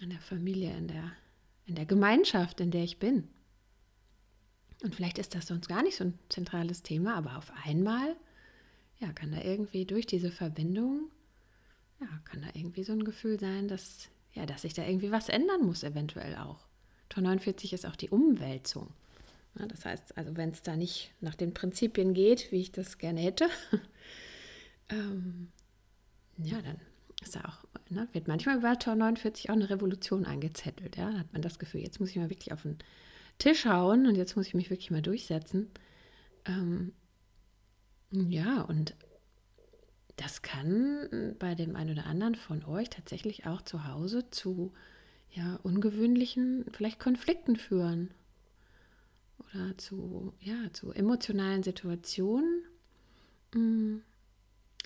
in 0.00 0.10
der 0.10 0.20
Familie, 0.20 0.76
in 0.76 0.88
der, 0.88 1.12
in 1.66 1.74
der 1.74 1.86
Gemeinschaft, 1.86 2.60
in 2.60 2.70
der 2.70 2.84
ich 2.84 2.98
bin. 2.98 3.28
Und 4.82 4.94
vielleicht 4.94 5.18
ist 5.18 5.34
das 5.34 5.46
sonst 5.46 5.68
gar 5.68 5.82
nicht 5.82 5.96
so 5.96 6.04
ein 6.04 6.18
zentrales 6.28 6.82
Thema, 6.82 7.14
aber 7.16 7.38
auf 7.38 7.52
einmal, 7.64 8.16
ja, 8.98 9.12
kann 9.12 9.32
da 9.32 9.42
irgendwie 9.42 9.84
durch 9.84 10.06
diese 10.06 10.30
Verbindung 10.30 11.10
ja, 12.00 12.06
kann 12.24 12.42
da 12.42 12.48
irgendwie 12.54 12.84
so 12.84 12.92
ein 12.92 13.04
Gefühl 13.04 13.38
sein, 13.40 13.68
dass, 13.68 14.08
ja, 14.32 14.46
dass 14.46 14.62
sich 14.62 14.74
da 14.74 14.84
irgendwie 14.84 15.10
was 15.10 15.28
ändern 15.28 15.64
muss, 15.64 15.82
eventuell 15.82 16.36
auch. 16.36 16.66
Tor 17.08 17.22
49 17.22 17.72
ist 17.72 17.86
auch 17.86 17.96
die 17.96 18.10
Umwälzung. 18.10 18.88
Ja, 19.58 19.66
das 19.66 19.84
heißt, 19.84 20.16
also 20.18 20.36
wenn 20.36 20.50
es 20.50 20.62
da 20.62 20.76
nicht 20.76 21.12
nach 21.20 21.34
den 21.34 21.54
Prinzipien 21.54 22.14
geht, 22.14 22.52
wie 22.52 22.60
ich 22.60 22.72
das 22.72 22.98
gerne 22.98 23.20
hätte, 23.20 23.48
ähm, 24.90 25.50
ja, 26.38 26.60
dann 26.60 26.78
ist 27.22 27.36
da 27.36 27.40
auch, 27.40 27.64
ne, 27.88 28.08
wird 28.12 28.28
manchmal 28.28 28.58
über 28.58 28.78
Tor 28.78 28.94
49 28.94 29.48
auch 29.48 29.54
eine 29.54 29.70
Revolution 29.70 30.26
eingezettelt. 30.26 30.96
Ja? 30.96 31.10
Da 31.10 31.18
hat 31.20 31.32
man 31.32 31.42
das 31.42 31.58
Gefühl, 31.58 31.80
jetzt 31.80 32.00
muss 32.00 32.10
ich 32.10 32.16
mal 32.16 32.30
wirklich 32.30 32.52
auf 32.52 32.62
den 32.62 32.78
Tisch 33.38 33.64
hauen 33.64 34.06
und 34.06 34.16
jetzt 34.16 34.36
muss 34.36 34.46
ich 34.46 34.54
mich 34.54 34.70
wirklich 34.70 34.90
mal 34.90 35.02
durchsetzen. 35.02 35.70
Ähm, 36.44 36.92
ja, 38.10 38.62
und 38.62 38.94
das 40.16 40.42
kann 40.42 41.34
bei 41.38 41.54
dem 41.54 41.76
einen 41.76 41.90
oder 41.90 42.06
anderen 42.06 42.34
von 42.34 42.64
euch 42.64 42.90
tatsächlich 42.90 43.46
auch 43.46 43.62
zu 43.62 43.86
Hause 43.86 44.30
zu 44.30 44.72
ja, 45.30 45.56
ungewöhnlichen, 45.62 46.64
vielleicht 46.72 46.98
Konflikten 47.00 47.56
führen 47.56 48.10
oder 49.56 49.76
zu, 49.78 50.32
ja, 50.40 50.72
zu 50.72 50.92
emotionalen 50.92 51.62
Situationen 51.62 52.62
mm, 53.54 53.96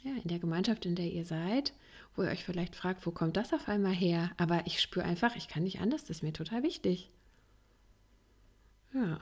ja, 0.02 0.12
in 0.22 0.28
der 0.28 0.38
Gemeinschaft, 0.38 0.86
in 0.86 0.94
der 0.94 1.10
ihr 1.10 1.24
seid, 1.24 1.74
wo 2.14 2.22
ihr 2.22 2.30
euch 2.30 2.44
vielleicht 2.44 2.74
fragt, 2.74 3.06
wo 3.06 3.10
kommt 3.10 3.36
das 3.36 3.52
auf 3.52 3.68
einmal 3.68 3.92
her? 3.92 4.30
Aber 4.36 4.66
ich 4.66 4.80
spüre 4.80 5.04
einfach, 5.04 5.36
ich 5.36 5.48
kann 5.48 5.64
nicht 5.64 5.80
anders, 5.80 6.02
das 6.02 6.18
ist 6.18 6.22
mir 6.22 6.32
total 6.32 6.62
wichtig. 6.62 7.10
Ja. 8.94 9.20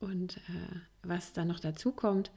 Und 0.00 0.36
äh, 0.36 0.80
was 1.02 1.32
dann 1.32 1.48
noch 1.48 1.60
dazu 1.60 1.92
kommt, 1.92 2.32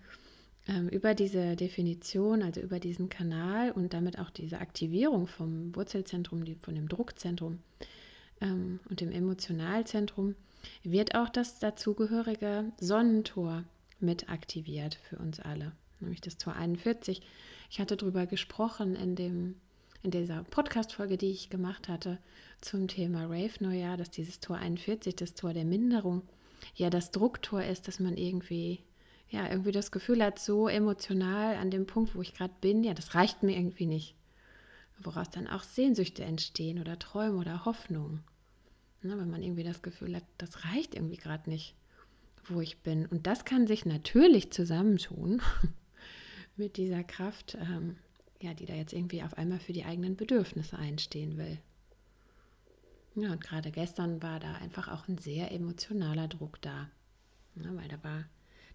ähm, 0.67 0.87
über 0.89 1.15
diese 1.15 1.55
Definition, 1.55 2.43
also 2.43 2.61
über 2.61 2.79
diesen 2.79 3.09
Kanal 3.09 3.71
und 3.71 3.93
damit 3.93 4.19
auch 4.19 4.29
diese 4.29 4.59
Aktivierung 4.59 5.27
vom 5.27 5.75
Wurzelzentrum, 5.75 6.45
die, 6.45 6.55
von 6.55 6.75
dem 6.75 6.87
Druckzentrum 6.87 7.59
ähm, 8.41 8.79
und 8.89 9.01
dem 9.01 9.11
Emotionalzentrum, 9.11 10.35
wird 10.83 11.15
auch 11.15 11.29
das 11.29 11.59
dazugehörige 11.59 12.71
Sonnentor 12.79 13.63
mit 13.99 14.29
aktiviert 14.29 14.95
für 15.09 15.17
uns 15.17 15.39
alle, 15.39 15.71
nämlich 15.99 16.21
das 16.21 16.37
Tor 16.37 16.53
41. 16.55 17.21
Ich 17.69 17.79
hatte 17.79 17.97
darüber 17.97 18.25
gesprochen 18.25 18.95
in, 18.95 19.15
dem, 19.15 19.55
in 20.03 20.11
dieser 20.11 20.43
Podcast-Folge, 20.43 21.17
die 21.17 21.31
ich 21.31 21.49
gemacht 21.49 21.87
hatte 21.87 22.19
zum 22.61 22.87
Thema 22.87 23.25
Rave-Neujahr, 23.25 23.97
dass 23.97 24.11
dieses 24.11 24.39
Tor 24.39 24.57
41, 24.57 25.15
das 25.15 25.33
Tor 25.33 25.53
der 25.53 25.65
Minderung, 25.65 26.23
ja 26.75 26.89
das 26.89 27.11
Drucktor 27.11 27.63
ist, 27.63 27.87
dass 27.87 27.99
man 27.99 28.17
irgendwie 28.17 28.83
ja, 29.29 29.49
irgendwie 29.49 29.71
das 29.71 29.91
Gefühl 29.91 30.23
hat, 30.23 30.39
so 30.39 30.67
emotional 30.67 31.55
an 31.55 31.71
dem 31.71 31.87
Punkt, 31.87 32.15
wo 32.15 32.21
ich 32.21 32.33
gerade 32.33 32.53
bin, 32.61 32.83
ja, 32.83 32.93
das 32.93 33.15
reicht 33.15 33.43
mir 33.43 33.57
irgendwie 33.57 33.85
nicht. 33.85 34.15
Woraus 34.99 35.29
dann 35.29 35.47
auch 35.47 35.63
Sehnsüchte 35.63 36.23
entstehen 36.23 36.79
oder 36.79 36.97
Träume 36.97 37.37
oder 37.37 37.65
Hoffnungen. 37.65 38.23
Ne, 39.05 39.19
wenn 39.19 39.29
man 39.29 39.43
irgendwie 39.43 39.63
das 39.63 39.83
Gefühl 39.83 40.15
hat, 40.15 40.23
das 40.39 40.65
reicht 40.65 40.95
irgendwie 40.95 41.17
gerade 41.17 41.47
nicht, 41.47 41.75
wo 42.45 42.59
ich 42.59 42.79
bin. 42.79 43.05
Und 43.05 43.27
das 43.27 43.45
kann 43.45 43.67
sich 43.67 43.85
natürlich 43.85 44.51
zusammentun 44.51 45.43
mit 46.55 46.77
dieser 46.77 47.03
Kraft, 47.03 47.55
ähm, 47.61 47.97
ja, 48.41 48.55
die 48.55 48.65
da 48.65 48.73
jetzt 48.73 48.93
irgendwie 48.93 49.21
auf 49.21 49.37
einmal 49.37 49.59
für 49.59 49.73
die 49.73 49.85
eigenen 49.85 50.15
Bedürfnisse 50.15 50.79
einstehen 50.79 51.37
will. 51.37 51.59
Ja, 53.13 53.31
und 53.31 53.41
gerade 53.41 53.69
gestern 53.69 54.23
war 54.23 54.39
da 54.39 54.55
einfach 54.55 54.87
auch 54.87 55.07
ein 55.07 55.19
sehr 55.19 55.51
emotionaler 55.51 56.27
Druck 56.27 56.59
da. 56.63 56.89
Ja, 57.57 57.75
weil 57.75 57.87
da 57.87 58.03
war 58.03 58.25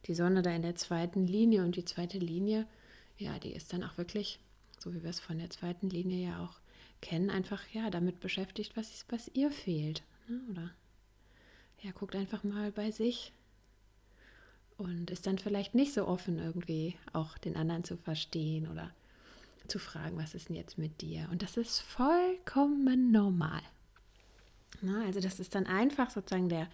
die 0.07 0.15
Sonne 0.15 0.43
da 0.43 0.53
in 0.53 0.63
der 0.63 0.77
zweiten 0.77 1.27
Linie 1.27 1.65
und 1.65 1.75
die 1.75 1.85
zweite 1.85 2.19
Linie, 2.19 2.69
ja, 3.19 3.37
die 3.41 3.53
ist 3.53 3.73
dann 3.73 3.83
auch 3.83 3.99
wirklich, 3.99 4.39
so 4.79 4.95
wie 4.95 5.03
wir 5.03 5.11
es 5.11 5.19
von 5.19 5.39
der 5.39 5.51
zweiten 5.51 5.91
Linie 5.91 6.25
ja 6.25 6.45
auch 6.45 6.61
kennen, 7.01 7.31
einfach 7.31 7.65
ja 7.73 7.91
damit 7.91 8.21
beschäftigt, 8.21 8.77
was, 8.77 9.05
was 9.09 9.29
ihr 9.35 9.51
fehlt. 9.51 10.05
Ne? 10.31 10.41
Oder 10.51 10.71
ja, 11.83 11.91
guckt 11.93 12.15
einfach 12.15 12.45
mal 12.45 12.71
bei 12.71 12.91
sich 12.91 13.33
und 14.77 15.11
ist 15.11 15.27
dann 15.27 15.39
vielleicht 15.39 15.75
nicht 15.75 15.93
so 15.93 16.07
offen, 16.07 16.39
irgendwie 16.39 16.97
auch 17.13 17.37
den 17.39 17.57
anderen 17.57 17.85
zu 17.85 17.97
verstehen 17.97 18.69
oder 18.71 18.91
zu 19.67 19.79
fragen, 19.79 20.17
was 20.17 20.35
ist 20.35 20.49
denn 20.49 20.57
jetzt 20.57 20.79
mit 20.79 21.01
dir? 21.01 21.29
Und 21.31 21.43
das 21.43 21.57
ist 21.57 21.81
vollkommen 21.81 23.11
normal. 23.11 23.61
Na, 24.83 25.05
also 25.05 25.21
das 25.21 25.41
ist 25.41 25.55
dann 25.55 25.67
einfach 25.67 26.11
sozusagen 26.11 26.49
der 26.49 26.69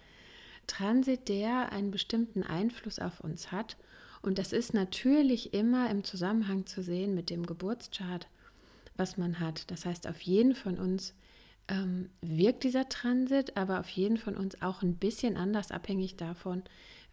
Transit, 0.67 1.27
der 1.27 1.71
einen 1.71 1.91
bestimmten 1.91 2.43
Einfluss 2.43 2.99
auf 2.99 3.19
uns 3.21 3.51
hat. 3.51 3.77
Und 4.21 4.37
das 4.37 4.51
ist 4.51 4.73
natürlich 4.73 5.53
immer 5.53 5.89
im 5.89 6.03
Zusammenhang 6.03 6.65
zu 6.65 6.81
sehen 6.81 7.15
mit 7.15 7.29
dem 7.29 7.45
Geburtschart, 7.45 8.27
was 8.95 9.17
man 9.17 9.39
hat. 9.39 9.69
Das 9.71 9.85
heißt, 9.85 10.07
auf 10.07 10.21
jeden 10.21 10.55
von 10.55 10.77
uns 10.77 11.13
ähm, 11.67 12.09
wirkt 12.21 12.63
dieser 12.63 12.89
Transit, 12.89 13.57
aber 13.57 13.79
auf 13.79 13.89
jeden 13.89 14.17
von 14.17 14.35
uns 14.35 14.61
auch 14.61 14.81
ein 14.81 14.95
bisschen 14.95 15.37
anders, 15.37 15.71
abhängig 15.71 16.15
davon, 16.15 16.63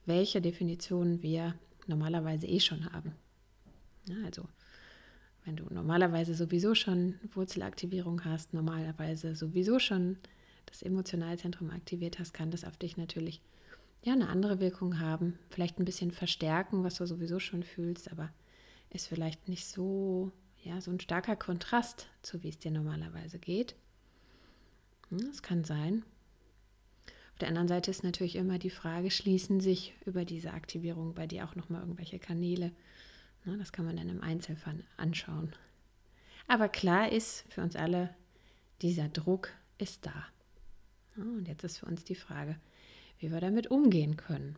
welche 0.07 0.41
Definitionen 0.41 1.23
wir 1.23 1.55
normalerweise 1.87 2.47
eh 2.47 2.61
schon 2.61 2.93
haben. 2.93 3.15
Ja, 4.09 4.17
also, 4.25 4.49
wenn 5.45 5.57
du 5.57 5.65
normalerweise 5.73 6.35
sowieso 6.35 6.75
schon 6.75 7.19
Wurzelaktivierung 7.33 8.25
hast, 8.25 8.55
normalerweise 8.55 9.35
sowieso 9.35 9.79
schon 9.79 10.19
das 10.67 10.83
Emotionalzentrum 10.83 11.71
aktiviert 11.71 12.19
hast, 12.19 12.33
kann 12.33 12.51
das 12.51 12.65
auf 12.65 12.77
dich 12.77 12.97
natürlich 12.97 13.41
ja 14.03 14.13
eine 14.13 14.29
andere 14.29 14.61
Wirkung 14.61 15.01
haben. 15.01 15.39
Vielleicht 15.51 15.79
ein 15.79 15.85
bisschen 15.85 16.11
verstärken, 16.11 16.85
was 16.85 16.97
du 16.97 17.07
sowieso 17.07 17.39
schon 17.41 17.63
fühlst, 17.63 18.11
aber 18.11 18.31
ist 18.91 19.09
vielleicht 19.09 19.49
nicht 19.49 19.67
so, 19.67 20.31
ja, 20.63 20.81
so 20.81 20.91
ein 20.91 21.01
starker 21.01 21.37
Kontrast 21.37 22.09
zu 22.23 22.43
wie 22.43 22.49
es 22.49 22.59
dir 22.59 22.71
normalerweise 22.71 23.39
geht. 23.39 23.75
Hm, 25.11 25.27
das 25.29 25.43
kann 25.43 25.65
sein. 25.65 26.05
Auf 27.33 27.39
der 27.41 27.49
anderen 27.49 27.69
Seite 27.69 27.91
ist 27.91 28.05
natürlich 28.05 28.37
immer 28.37 28.59
die 28.59 28.71
Frage, 28.71 29.11
schließen 29.11 29.61
sich 29.61 29.95
über 30.07 30.25
diese 30.25 30.53
Aktivierung 30.53 31.15
bei 31.15 31.27
dir 31.27 31.45
auch 31.45 31.57
nochmal 31.57 31.81
irgendwelche 31.81 32.19
Kanäle? 32.19 32.73
das 33.45 33.73
kann 33.73 33.85
man 33.85 33.97
dann 33.97 34.09
im 34.09 34.23
Einzelfall 34.23 34.85
anschauen. 34.97 35.53
Aber 36.47 36.69
klar 36.69 37.13
ist 37.13 37.45
für 37.51 37.61
uns 37.61 37.77
alle, 37.77 38.15
dieser 38.81 39.09
Druck 39.09 39.51
ist 39.77 40.07
da. 40.07 40.27
Und 41.17 41.47
jetzt 41.47 41.65
ist 41.65 41.79
für 41.79 41.87
uns 41.87 42.05
die 42.05 42.15
Frage, 42.15 42.57
wie 43.19 43.31
wir 43.31 43.41
damit 43.41 43.71
umgehen 43.71 44.17
können. 44.17 44.57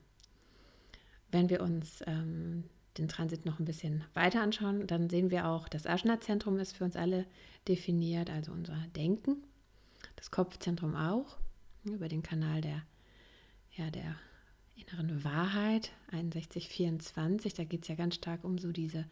Wenn 1.31 1.51
wir 1.51 1.63
uns 1.63 2.03
ähm, 2.07 2.65
den 2.99 3.09
Transit 3.09 3.45
noch 3.45 3.59
ein 3.59 3.65
bisschen 3.65 4.05
weiter 4.15 4.41
anschauen, 4.41 4.87
dann 4.87 5.11
sehen 5.11 5.31
wir 5.31 5.49
auch, 5.49 5.69
das 5.69 5.87
Ajna-Zentrum 5.87 6.59
ist 6.59 6.77
für 6.77 6.85
uns 6.85 6.97
alle 6.97 7.27
definiert, 7.69 8.31
also 8.31 8.53
unser 8.53 8.79
Denken, 8.95 9.43
das 10.17 10.31
Kopfzentrum 10.31 10.95
auch, 10.95 11.37
über 11.85 12.09
den 12.09 12.23
Kanal 12.23 12.61
der, 12.61 12.83
ja, 13.77 13.91
der 13.91 14.17
inneren 14.77 15.25
Wahrheit, 15.25 15.93
6124, 16.11 17.55
da 17.55 17.65
geht 17.65 17.83
es 17.83 17.89
ja 17.89 17.95
ganz 17.95 18.17
stark 18.17 18.45
um 18.45 18.59
so 18.59 18.73
diese, 18.73 19.07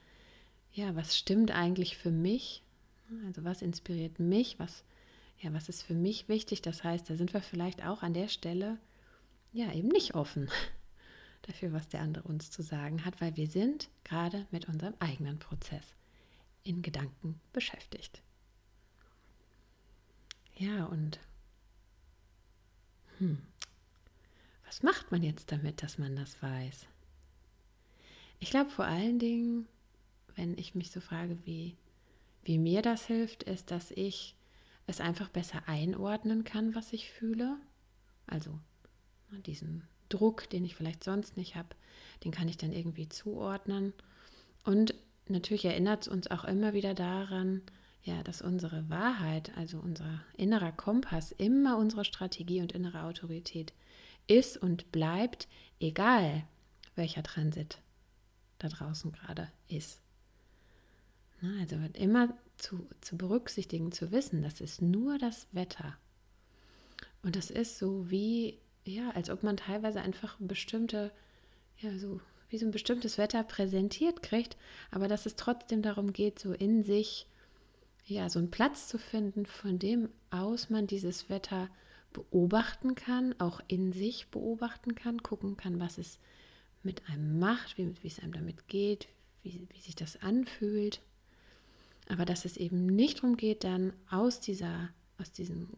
ja, 0.73 0.97
was 0.97 1.17
stimmt 1.17 1.53
eigentlich 1.53 1.97
für 1.97 2.11
mich? 2.11 2.63
Also 3.27 3.45
was 3.45 3.63
inspiriert 3.63 4.19
mich? 4.19 4.59
Was 4.59 4.85
ja, 5.41 5.53
was 5.53 5.69
ist 5.69 5.83
für 5.83 5.95
mich 5.95 6.29
wichtig? 6.29 6.63
Das 6.63 6.85
heißt, 6.85 7.09
da 7.09 7.17
sind 7.17 7.35
wir 7.35 7.43
vielleicht 7.43 7.85
auch 7.85 8.03
an 8.03 8.15
der 8.15 8.29
Stelle, 8.29 8.79
ja 9.53 9.73
eben 9.73 9.89
nicht 9.89 10.15
offen 10.15 10.49
dafür, 11.43 11.73
was 11.73 11.89
der 11.89 12.01
andere 12.01 12.27
uns 12.29 12.51
zu 12.51 12.63
sagen 12.63 13.05
hat, 13.05 13.21
weil 13.21 13.37
wir 13.37 13.47
sind 13.47 13.89
gerade 14.05 14.47
mit 14.51 14.69
unserem 14.69 14.95
eigenen 15.01 15.39
Prozess 15.39 15.95
in 16.63 16.83
Gedanken 16.83 17.41
beschäftigt. 17.53 18.23
Ja, 20.57 20.85
und 20.85 21.19
hm, 23.19 23.39
was 24.67 24.83
macht 24.83 25.11
man 25.11 25.23
jetzt 25.23 25.51
damit, 25.53 25.83
dass 25.83 25.99
man 25.99 26.17
das 26.17 26.43
weiß? 26.43 26.87
Ich 28.41 28.51
glaube 28.51 28.71
vor 28.71 28.85
allen 28.85 29.19
Dingen, 29.19 29.67
wenn 30.37 30.57
ich 30.59 30.75
mich 30.75 30.91
so 30.91 31.01
frage, 31.01 31.39
wie, 31.45 31.77
wie 32.43 32.59
mir 32.59 32.83
das 32.83 33.07
hilft, 33.07 33.45
ist, 33.45 33.71
dass 33.71 33.91
ich 33.91 34.37
es 34.87 35.01
einfach 35.01 35.29
besser 35.29 35.63
einordnen 35.67 36.45
kann, 36.45 36.75
was 36.75 36.93
ich 36.93 37.11
fühle. 37.11 37.57
Also 38.27 38.59
ne, 39.31 39.41
diesen 39.41 39.85
Druck, 40.09 40.49
den 40.51 40.65
ich 40.65 40.77
vielleicht 40.77 41.05
sonst 41.05 41.37
nicht 41.37 41.57
habe, 41.57 41.69
den 42.23 42.33
kann 42.33 42.49
ich 42.49 42.57
dann 42.57 42.73
irgendwie 42.73 43.09
zuordnen. 43.09 43.93
Und 44.65 44.95
natürlich 45.29 45.65
erinnert 45.65 46.03
es 46.03 46.09
uns 46.09 46.31
auch 46.31 46.45
immer 46.45 46.75
wieder 46.75 46.95
daran, 46.95 47.63
ja, 48.05 48.23
dass 48.23 48.43
unsere 48.43 48.89
Wahrheit, 48.91 49.57
also 49.57 49.79
unser 49.79 50.21
innerer 50.37 50.73
Kompass, 50.73 51.33
immer 51.33 51.79
unsere 51.79 52.05
Strategie 52.05 52.61
und 52.61 52.73
innere 52.73 53.05
Autorität 53.05 53.73
ist 54.27 54.57
und 54.57 54.93
bleibt, 54.93 55.49
egal 55.81 56.45
welcher 56.95 57.23
Transit 57.23 57.79
da 58.59 58.69
draußen 58.69 59.11
gerade 59.13 59.51
ist. 59.69 60.01
Also 61.59 61.77
immer 61.95 62.35
zu, 62.57 62.87
zu 63.01 63.17
berücksichtigen, 63.17 63.91
zu 63.91 64.13
wissen, 64.13 64.43
das 64.43 64.61
ist 64.61 64.81
nur 64.81 65.19
das 65.19 65.47
Wetter. 65.53 65.97
Und 67.23 67.37
das 67.37 67.51
ist 67.51 67.79
so 67.79 68.11
wie, 68.11 68.59
ja, 68.85 69.11
als 69.11 69.31
ob 69.31 69.43
man 69.43 69.57
teilweise 69.57 70.01
einfach 70.01 70.37
bestimmte, 70.39 71.11
ja, 71.79 71.97
so 71.99 72.21
wie 72.51 72.59
so 72.59 72.67
ein 72.67 72.71
bestimmtes 72.71 73.19
Wetter 73.19 73.43
präsentiert 73.43 74.23
kriegt, 74.23 74.57
aber 74.91 75.09
dass 75.09 75.27
es 75.27 75.37
trotzdem 75.37 75.83
darum 75.83 76.13
geht, 76.13 76.39
so 76.39 76.53
in 76.53 76.85
sich, 76.85 77.27
ja, 78.07 78.29
so 78.29 78.39
einen 78.39 78.51
Platz 78.51 78.89
zu 78.89 78.99
finden, 78.99 79.47
von 79.47 79.79
dem 79.79 80.09
aus 80.31 80.71
man 80.71 80.87
dieses 80.87 81.29
Wetter 81.31 81.69
beobachten 82.13 82.95
kann, 82.95 83.35
auch 83.41 83.61
in 83.67 83.93
sich 83.93 84.29
beobachten 84.29 84.95
kann, 84.95 85.23
gucken 85.23 85.57
kann, 85.57 85.81
was 85.81 85.99
es 85.99 86.19
mit 86.83 87.09
einem 87.09 87.39
macht, 87.39 87.79
wie, 87.79 87.95
wie 88.03 88.09
es 88.09 88.21
einem 88.21 88.33
damit 88.33 88.69
geht, 88.69 89.09
wie, 89.43 89.67
wie 89.71 89.81
sich 89.81 89.97
das 89.97 90.23
anfühlt. 90.23 91.01
Aber 92.09 92.25
dass 92.25 92.45
es 92.45 92.57
eben 92.57 92.87
nicht 92.87 93.19
darum 93.19 93.37
geht, 93.37 93.65
dann 93.65 93.93
aus 94.11 94.41
dieser, 94.41 94.91
aus 95.19 95.33
diesem 95.33 95.71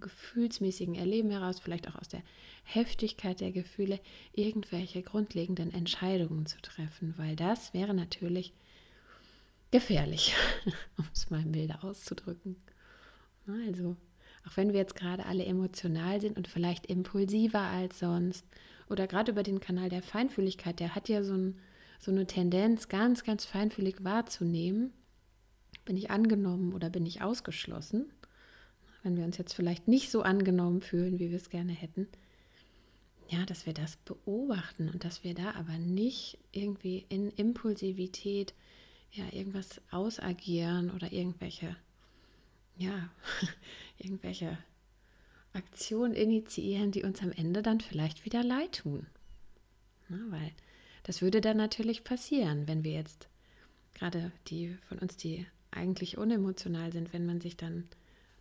gefühlsmäßigen 0.00 0.94
Erleben 0.94 1.30
heraus, 1.30 1.60
vielleicht 1.60 1.88
auch 1.88 1.96
aus 1.96 2.08
der 2.08 2.22
Heftigkeit 2.64 3.40
der 3.40 3.52
Gefühle, 3.52 4.00
irgendwelche 4.32 5.02
grundlegenden 5.02 5.72
Entscheidungen 5.72 6.46
zu 6.46 6.60
treffen, 6.62 7.14
weil 7.18 7.36
das 7.36 7.74
wäre 7.74 7.94
natürlich 7.94 8.52
gefährlich, 9.70 10.34
um 10.96 11.04
es 11.12 11.30
mal 11.30 11.44
milder 11.44 11.84
auszudrücken. 11.84 12.56
Also, 13.46 13.96
auch 14.46 14.56
wenn 14.56 14.72
wir 14.72 14.80
jetzt 14.80 14.94
gerade 14.94 15.26
alle 15.26 15.44
emotional 15.44 16.20
sind 16.20 16.36
und 16.36 16.48
vielleicht 16.48 16.86
impulsiver 16.86 17.60
als 17.60 17.98
sonst, 17.98 18.46
oder 18.88 19.06
gerade 19.06 19.32
über 19.32 19.42
den 19.42 19.60
Kanal 19.60 19.88
der 19.88 20.02
Feinfühligkeit, 20.02 20.80
der 20.80 20.94
hat 20.94 21.08
ja 21.08 21.22
so, 21.22 21.34
ein, 21.34 21.58
so 21.98 22.10
eine 22.10 22.26
Tendenz, 22.26 22.88
ganz, 22.88 23.24
ganz 23.24 23.44
feinfühlig 23.44 24.02
wahrzunehmen. 24.04 24.92
Bin 25.84 25.96
ich 25.96 26.10
angenommen 26.10 26.72
oder 26.72 26.90
bin 26.90 27.06
ich 27.06 27.22
ausgeschlossen? 27.22 28.10
Wenn 29.02 29.16
wir 29.16 29.24
uns 29.24 29.38
jetzt 29.38 29.54
vielleicht 29.54 29.88
nicht 29.88 30.10
so 30.10 30.22
angenommen 30.22 30.80
fühlen, 30.80 31.18
wie 31.18 31.30
wir 31.30 31.36
es 31.36 31.50
gerne 31.50 31.72
hätten. 31.72 32.08
Ja, 33.28 33.44
dass 33.44 33.66
wir 33.66 33.74
das 33.74 33.96
beobachten 33.96 34.88
und 34.88 35.04
dass 35.04 35.22
wir 35.22 35.34
da 35.34 35.52
aber 35.52 35.76
nicht 35.76 36.38
irgendwie 36.52 37.04
in 37.10 37.30
Impulsivität 37.30 38.54
ja 39.12 39.24
irgendwas 39.32 39.80
ausagieren 39.90 40.90
oder 40.90 41.12
irgendwelche 41.12 41.76
ja, 42.78 43.10
irgendwelche 43.98 44.56
Aktionen 45.52 46.14
initiieren, 46.14 46.92
die 46.92 47.02
uns 47.02 47.20
am 47.22 47.32
Ende 47.32 47.62
dann 47.62 47.80
vielleicht 47.80 48.24
wieder 48.24 48.42
leid 48.42 48.78
tun. 48.78 49.06
Na, 50.08 50.18
weil 50.30 50.52
das 51.02 51.20
würde 51.20 51.40
dann 51.40 51.56
natürlich 51.56 52.04
passieren, 52.04 52.68
wenn 52.68 52.84
wir 52.84 52.92
jetzt 52.92 53.28
gerade 53.94 54.30
die 54.46 54.76
von 54.88 54.98
uns, 54.98 55.16
die 55.16 55.46
eigentlich 55.70 56.16
unemotional 56.16 56.92
sind, 56.92 57.12
wenn 57.12 57.26
man 57.26 57.40
sich 57.40 57.56
dann 57.56 57.88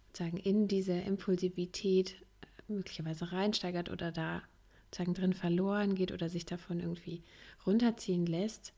sozusagen 0.08 0.38
in 0.38 0.68
diese 0.68 0.94
Impulsivität 0.94 2.16
äh, 2.42 2.72
möglicherweise 2.72 3.32
reinsteigert 3.32 3.90
oder 3.90 4.12
da 4.12 4.44
sozusagen 4.86 5.14
drin 5.14 5.34
verloren 5.34 5.96
geht 5.96 6.12
oder 6.12 6.30
sich 6.30 6.46
davon 6.46 6.80
irgendwie 6.80 7.22
runterziehen 7.66 8.26
lässt, 8.26 8.74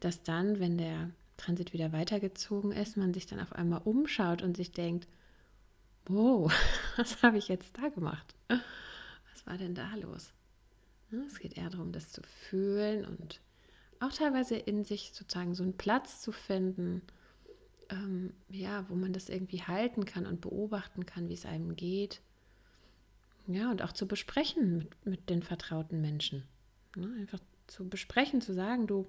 dass 0.00 0.22
dann, 0.22 0.60
wenn 0.60 0.78
der 0.78 1.10
Transit 1.36 1.72
wieder 1.72 1.92
weitergezogen 1.92 2.72
ist, 2.72 2.96
man 2.96 3.14
sich 3.14 3.26
dann 3.26 3.40
auf 3.40 3.52
einmal 3.52 3.82
umschaut 3.84 4.42
und 4.42 4.56
sich 4.56 4.72
denkt, 4.72 5.08
wow, 6.06 6.52
was 6.96 7.22
habe 7.22 7.38
ich 7.38 7.48
jetzt 7.48 7.78
da 7.78 7.88
gemacht? 7.88 8.34
Was 8.48 9.46
war 9.46 9.58
denn 9.58 9.74
da 9.74 9.94
los? 9.96 10.32
Es 11.26 11.38
geht 11.38 11.58
eher 11.58 11.68
darum, 11.68 11.92
das 11.92 12.10
zu 12.10 12.22
fühlen 12.22 13.04
und 13.04 13.40
auch 14.00 14.12
teilweise 14.12 14.56
in 14.56 14.84
sich 14.84 15.12
sozusagen 15.14 15.54
so 15.54 15.62
einen 15.62 15.76
Platz 15.76 16.22
zu 16.22 16.32
finden, 16.32 17.02
ähm, 17.90 18.32
ja, 18.48 18.88
wo 18.88 18.94
man 18.94 19.12
das 19.12 19.28
irgendwie 19.28 19.62
halten 19.62 20.04
kann 20.04 20.26
und 20.26 20.40
beobachten 20.40 21.06
kann, 21.06 21.28
wie 21.28 21.34
es 21.34 21.46
einem 21.46 21.76
geht. 21.76 22.20
Ja, 23.46 23.70
und 23.70 23.82
auch 23.82 23.92
zu 23.92 24.06
besprechen 24.06 24.78
mit, 24.78 25.06
mit 25.06 25.30
den 25.30 25.42
vertrauten 25.42 26.00
Menschen. 26.00 26.44
Ne? 26.96 27.14
Einfach 27.18 27.40
zu 27.66 27.88
besprechen, 27.88 28.40
zu 28.40 28.54
sagen, 28.54 28.86
du, 28.86 29.06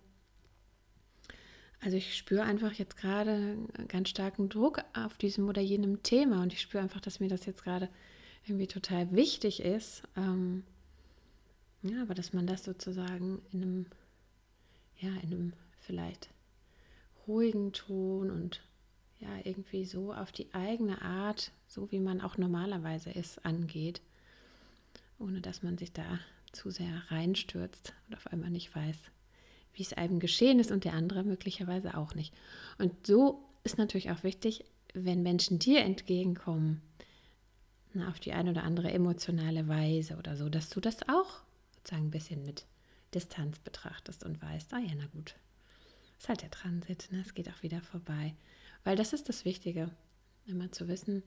also 1.84 1.98
ich 1.98 2.16
spüre 2.16 2.44
einfach 2.44 2.72
jetzt 2.74 2.96
gerade 2.96 3.58
ganz 3.90 4.10
starken 4.10 4.48
Druck 4.48 4.84
auf 4.94 5.18
diesem 5.18 5.50
oder 5.50 5.62
jenem 5.62 6.02
Thema 6.02 6.42
und 6.42 6.54
ich 6.54 6.62
spüre 6.62 6.82
einfach, 6.82 7.02
dass 7.02 7.20
mir 7.20 7.28
das 7.28 7.46
jetzt 7.46 7.64
gerade 7.64 7.90
irgendwie 8.46 8.68
total 8.68 9.12
wichtig 9.12 9.62
ist. 9.62 10.04
Ähm, 10.16 10.64
ja, 11.82 12.02
aber 12.02 12.14
dass 12.14 12.32
man 12.32 12.48
das 12.48 12.64
sozusagen 12.64 13.42
in 13.52 13.62
einem, 13.62 13.86
ja, 15.00 15.10
in 15.22 15.34
einem 15.34 15.54
vielleicht 15.80 16.30
ruhigen 17.28 17.74
Ton 17.74 18.32
und 18.32 18.62
ja, 19.20 19.30
irgendwie 19.44 19.86
so 19.86 20.14
auf 20.14 20.32
die 20.32 20.54
eigene 20.54 21.02
Art, 21.02 21.52
so 21.68 21.92
wie 21.92 22.00
man 22.00 22.22
auch 22.22 22.38
normalerweise 22.38 23.12
ist, 23.12 23.46
angeht, 23.46 24.02
ohne 25.20 25.42
dass 25.42 25.64
man 25.64 25.78
sich 25.78 25.92
da 25.92 26.20
zu 26.54 26.70
sehr 26.70 27.04
reinstürzt 27.10 27.94
und 28.08 28.16
auf 28.16 28.28
einmal 28.28 28.50
nicht 28.52 28.74
weiß, 28.74 28.98
wie 29.74 29.84
es 29.84 29.94
einem 29.94 30.20
geschehen 30.20 30.60
ist 30.60 30.72
und 30.72 30.84
der 30.84 30.94
andere 30.94 31.24
möglicherweise 31.24 31.98
auch 31.98 32.16
nicht. 32.16 32.34
Und 32.78 33.08
so 33.08 33.44
ist 33.64 33.78
natürlich 33.78 34.12
auch 34.12 34.24
wichtig, 34.24 34.66
wenn 34.94 35.24
Menschen 35.24 35.60
dir 35.60 35.82
entgegenkommen, 35.82 36.82
na, 37.94 38.10
auf 38.10 38.20
die 38.20 38.34
eine 38.34 38.52
oder 38.52 38.64
andere 38.64 38.92
emotionale 38.92 39.68
Weise 39.68 40.18
oder 40.18 40.36
so, 40.36 40.50
dass 40.50 40.70
du 40.70 40.80
das 40.80 41.08
auch 41.08 41.42
sozusagen 41.76 42.08
ein 42.08 42.12
bisschen 42.12 42.44
mit 42.44 42.66
Distanz 43.14 43.60
betrachtest 43.60 44.24
und 44.24 44.42
weißt, 44.42 44.74
ah 44.74 44.80
ja, 44.80 44.94
na 44.96 45.06
gut, 45.08 45.36
ist 46.18 46.30
halt 46.30 46.42
der 46.42 46.52
Transit, 46.52 47.10
ne? 47.12 47.22
es 47.22 47.34
geht 47.34 47.50
auch 47.50 47.64
wieder 47.64 47.82
vorbei. 47.82 48.36
Weil 48.84 48.96
das 48.96 49.14
ist 49.14 49.30
das 49.30 49.46
Wichtige, 49.46 49.90
immer 50.46 50.72
zu 50.72 50.88
wissen, 50.88 51.24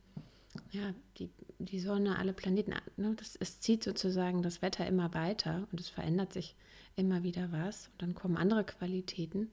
ja, 0.70 0.94
die, 1.18 1.30
die 1.58 1.80
Sonne, 1.80 2.18
alle 2.18 2.32
Planeten, 2.32 2.74
ne, 2.96 3.14
das, 3.16 3.36
es 3.36 3.60
zieht 3.60 3.84
sozusagen 3.84 4.42
das 4.42 4.62
Wetter 4.62 4.86
immer 4.86 5.14
weiter 5.14 5.66
und 5.72 5.80
es 5.80 5.88
verändert 5.88 6.32
sich 6.32 6.56
immer 6.96 7.22
wieder 7.22 7.52
was. 7.52 7.88
Und 7.88 8.02
dann 8.02 8.14
kommen 8.14 8.36
andere 8.36 8.64
Qualitäten. 8.64 9.50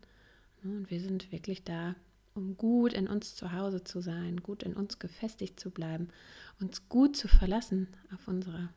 Ne, 0.62 0.78
und 0.78 0.92
wir 0.92 1.00
sind 1.00 1.32
wirklich 1.32 1.64
da, 1.64 1.96
um 2.36 2.58
gut 2.58 2.94
in 2.94 3.08
uns 3.08 3.36
zu 3.36 3.52
Hause 3.52 3.84
zu 3.84 4.02
sein, 4.02 4.42
gut 4.42 4.64
in 4.64 4.74
uns 4.74 5.00
gefestigt 5.00 5.60
zu 5.60 5.70
bleiben, 5.70 6.10
uns 6.60 6.90
gut 6.90 7.16
zu 7.16 7.28
verlassen 7.28 7.88
auf 8.14 8.28
unsere 8.28 8.70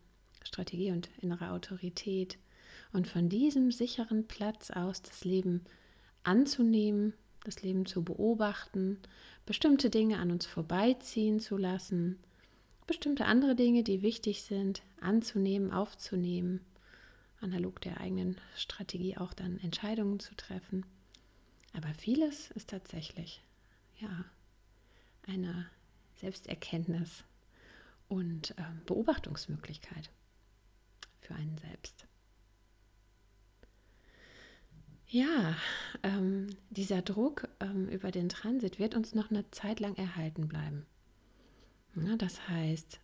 Strategie 0.43 0.93
und 0.93 1.09
innere 1.21 1.51
Autorität 1.51 2.39
und 2.93 3.09
von 3.09 3.29
diesem 3.29 3.71
sicheren 3.71 4.27
Platz 4.27 4.71
aus 4.71 5.03
das 5.03 5.25
Leben 5.25 5.65
anzunehmen, 6.23 7.15
das 7.47 7.63
Leben 7.63 7.87
zu 7.87 8.03
beobachten, 8.03 8.99
bestimmte 9.45 9.91
Dinge 9.91 10.19
an 10.19 10.31
uns 10.31 10.47
vorbeiziehen 10.47 11.41
zu 11.41 11.57
lassen, 11.57 12.19
bestimmte 12.87 13.27
andere 13.27 13.55
Dinge, 13.55 13.83
die 13.83 14.03
wichtig 14.03 14.43
sind, 14.43 14.83
anzunehmen, 15.01 15.73
aufzunehmen, 15.73 16.61
analog 17.41 17.81
der 17.81 18.01
eigenen 18.01 18.37
Strategie 18.57 19.17
auch 19.17 19.35
dann 19.35 19.59
Entscheidungen 19.59 20.21
zu 20.21 20.35
treffen. 20.35 20.85
Aber 21.73 21.93
vieles 21.95 22.51
ist 22.53 22.71
tatsächlich 22.71 23.43
ja 24.01 24.25
eine 25.27 25.67
Selbsterkenntnis 26.17 27.25
und 28.09 28.53
äh, 28.53 28.63
Beobachtungsmöglichkeit 28.87 30.11
für 31.21 31.35
einen 31.35 31.59
selbst. 31.59 32.07
Ja, 35.09 35.57
ähm, 36.03 36.49
dieser 36.71 37.01
Druck 37.01 37.49
ähm, 37.61 37.89
über 37.89 38.11
den 38.11 38.29
Transit 38.29 38.79
wird 38.79 38.97
uns 38.97 39.15
noch 39.15 39.31
eine 39.31 39.49
Zeit 39.53 39.79
lang 39.79 39.95
erhalten 39.95 40.49
bleiben. 40.49 40.85
Ja, 41.95 42.17
das 42.17 42.49
heißt, 42.49 43.01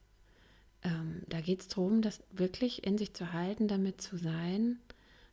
ähm, 0.82 1.22
da 1.28 1.40
geht 1.40 1.60
es 1.60 1.68
darum, 1.68 2.02
das 2.02 2.22
wirklich 2.30 2.84
in 2.84 2.98
sich 2.98 3.14
zu 3.14 3.32
halten, 3.32 3.68
damit 3.68 4.00
zu 4.00 4.16
sein, 4.16 4.80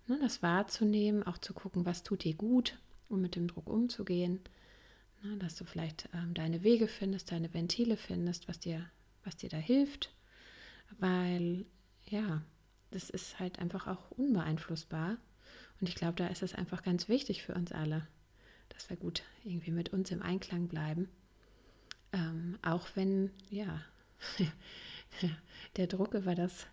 ne, 0.08 0.20
das 0.22 0.44
wahrzunehmen, 0.44 1.24
auch 1.24 1.40
zu 1.40 1.54
gucken, 1.54 1.86
was 1.86 2.04
tut 2.04 2.24
dir 2.24 2.36
gut, 2.36 2.78
um 3.10 3.20
mit 3.20 3.36
dem 3.36 3.48
Druck 3.48 3.68
umzugehen. 3.68 4.40
Ne, 5.24 5.38
dass 5.38 5.56
du 5.56 5.66
vielleicht 5.66 6.08
ähm, 6.14 6.36
deine 6.36 6.64
Wege 6.64 6.88
findest, 6.88 7.32
deine 7.32 7.52
Ventile 7.54 7.98
findest, 7.98 8.48
was 8.48 8.60
dir, 8.60 8.86
was 9.24 9.36
dir 9.36 9.50
da 9.50 9.58
hilft. 9.58 10.14
Weil, 11.00 11.66
ja, 12.06 12.44
das 12.92 13.10
ist 13.10 13.40
halt 13.40 13.58
einfach 13.60 13.88
auch 13.88 14.12
unbeeinflussbar. 14.12 15.18
Und 15.80 15.88
ich 15.88 15.96
glaube, 15.96 16.16
da 16.16 16.28
ist 16.28 16.44
es 16.44 16.54
einfach 16.56 16.84
ganz 16.84 17.08
wichtig 17.08 17.44
für 17.44 17.54
uns 17.54 17.72
alle, 17.72 18.08
dass 18.70 18.90
wir 18.90 18.98
gut 18.98 19.24
irgendwie 19.44 19.72
mit 19.72 19.90
uns 19.90 20.12
im 20.12 20.22
Einklang 20.22 20.68
bleiben. 20.68 21.10
Ähm, 22.12 22.58
auch 22.62 22.88
wenn, 22.96 23.32
ja, 23.50 23.82
der 25.78 25.88
Druck 25.88 26.14
über 26.14 26.36
das 26.36 26.68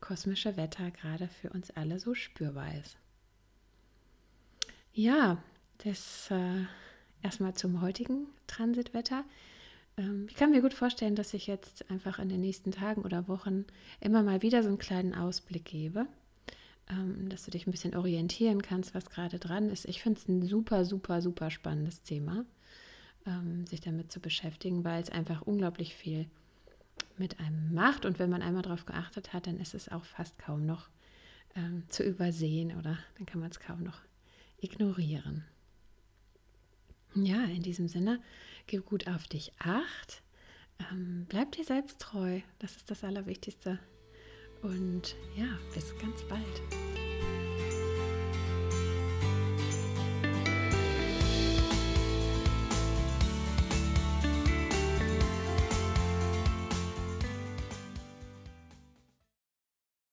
kosmische 0.00 0.56
Wetter 0.56 0.90
gerade 0.90 1.28
für 1.28 1.50
uns 1.50 1.70
alle 1.70 2.00
so 2.00 2.14
spürbar 2.14 2.74
ist. 2.76 2.96
Ja, 4.92 5.42
das 5.78 6.30
äh, 6.30 6.64
erstmal 7.22 7.54
zum 7.54 7.80
heutigen 7.80 8.26
Transitwetter. 8.46 9.24
Ähm, 9.96 10.26
ich 10.28 10.34
kann 10.34 10.50
mir 10.50 10.62
gut 10.62 10.74
vorstellen, 10.74 11.14
dass 11.14 11.34
ich 11.34 11.46
jetzt 11.46 11.88
einfach 11.90 12.18
in 12.18 12.28
den 12.28 12.40
nächsten 12.40 12.72
Tagen 12.72 13.02
oder 13.02 13.28
Wochen 13.28 13.66
immer 14.00 14.22
mal 14.22 14.42
wieder 14.42 14.62
so 14.62 14.68
einen 14.68 14.78
kleinen 14.78 15.14
Ausblick 15.14 15.64
gebe, 15.64 16.06
ähm, 16.90 17.28
dass 17.28 17.44
du 17.44 17.50
dich 17.50 17.66
ein 17.66 17.70
bisschen 17.70 17.94
orientieren 17.94 18.62
kannst, 18.62 18.94
was 18.94 19.10
gerade 19.10 19.38
dran 19.38 19.70
ist. 19.70 19.86
Ich 19.86 20.02
finde 20.02 20.20
es 20.20 20.28
ein 20.28 20.42
super, 20.42 20.84
super, 20.84 21.22
super 21.22 21.50
spannendes 21.50 22.02
Thema, 22.02 22.44
ähm, 23.26 23.66
sich 23.66 23.80
damit 23.80 24.10
zu 24.10 24.20
beschäftigen, 24.20 24.84
weil 24.84 25.02
es 25.02 25.10
einfach 25.10 25.42
unglaublich 25.42 25.94
viel 25.94 26.26
mit 27.16 27.38
einem 27.38 27.72
macht. 27.72 28.04
Und 28.04 28.18
wenn 28.18 28.30
man 28.30 28.42
einmal 28.42 28.62
darauf 28.62 28.86
geachtet 28.86 29.32
hat, 29.32 29.46
dann 29.46 29.58
ist 29.58 29.74
es 29.74 29.88
auch 29.88 30.04
fast 30.04 30.38
kaum 30.38 30.66
noch 30.66 30.88
ähm, 31.54 31.84
zu 31.88 32.02
übersehen 32.02 32.76
oder 32.76 32.98
dann 33.16 33.26
kann 33.26 33.40
man 33.40 33.50
es 33.50 33.60
kaum 33.60 33.82
noch 33.82 34.00
ignorieren. 34.60 35.44
Ja, 37.14 37.44
in 37.44 37.62
diesem 37.62 37.88
Sinne, 37.88 38.20
gib 38.66 38.86
gut 38.86 39.08
auf 39.08 39.26
dich 39.26 39.52
acht. 39.58 40.22
Ähm, 40.90 41.26
bleib 41.28 41.52
dir 41.52 41.64
selbst 41.64 42.00
treu. 42.00 42.40
Das 42.58 42.76
ist 42.76 42.90
das 42.90 43.04
Allerwichtigste. 43.04 43.78
Und 44.62 45.16
ja, 45.36 45.58
bis 45.74 45.94
ganz 45.98 46.22
bald. 46.28 47.09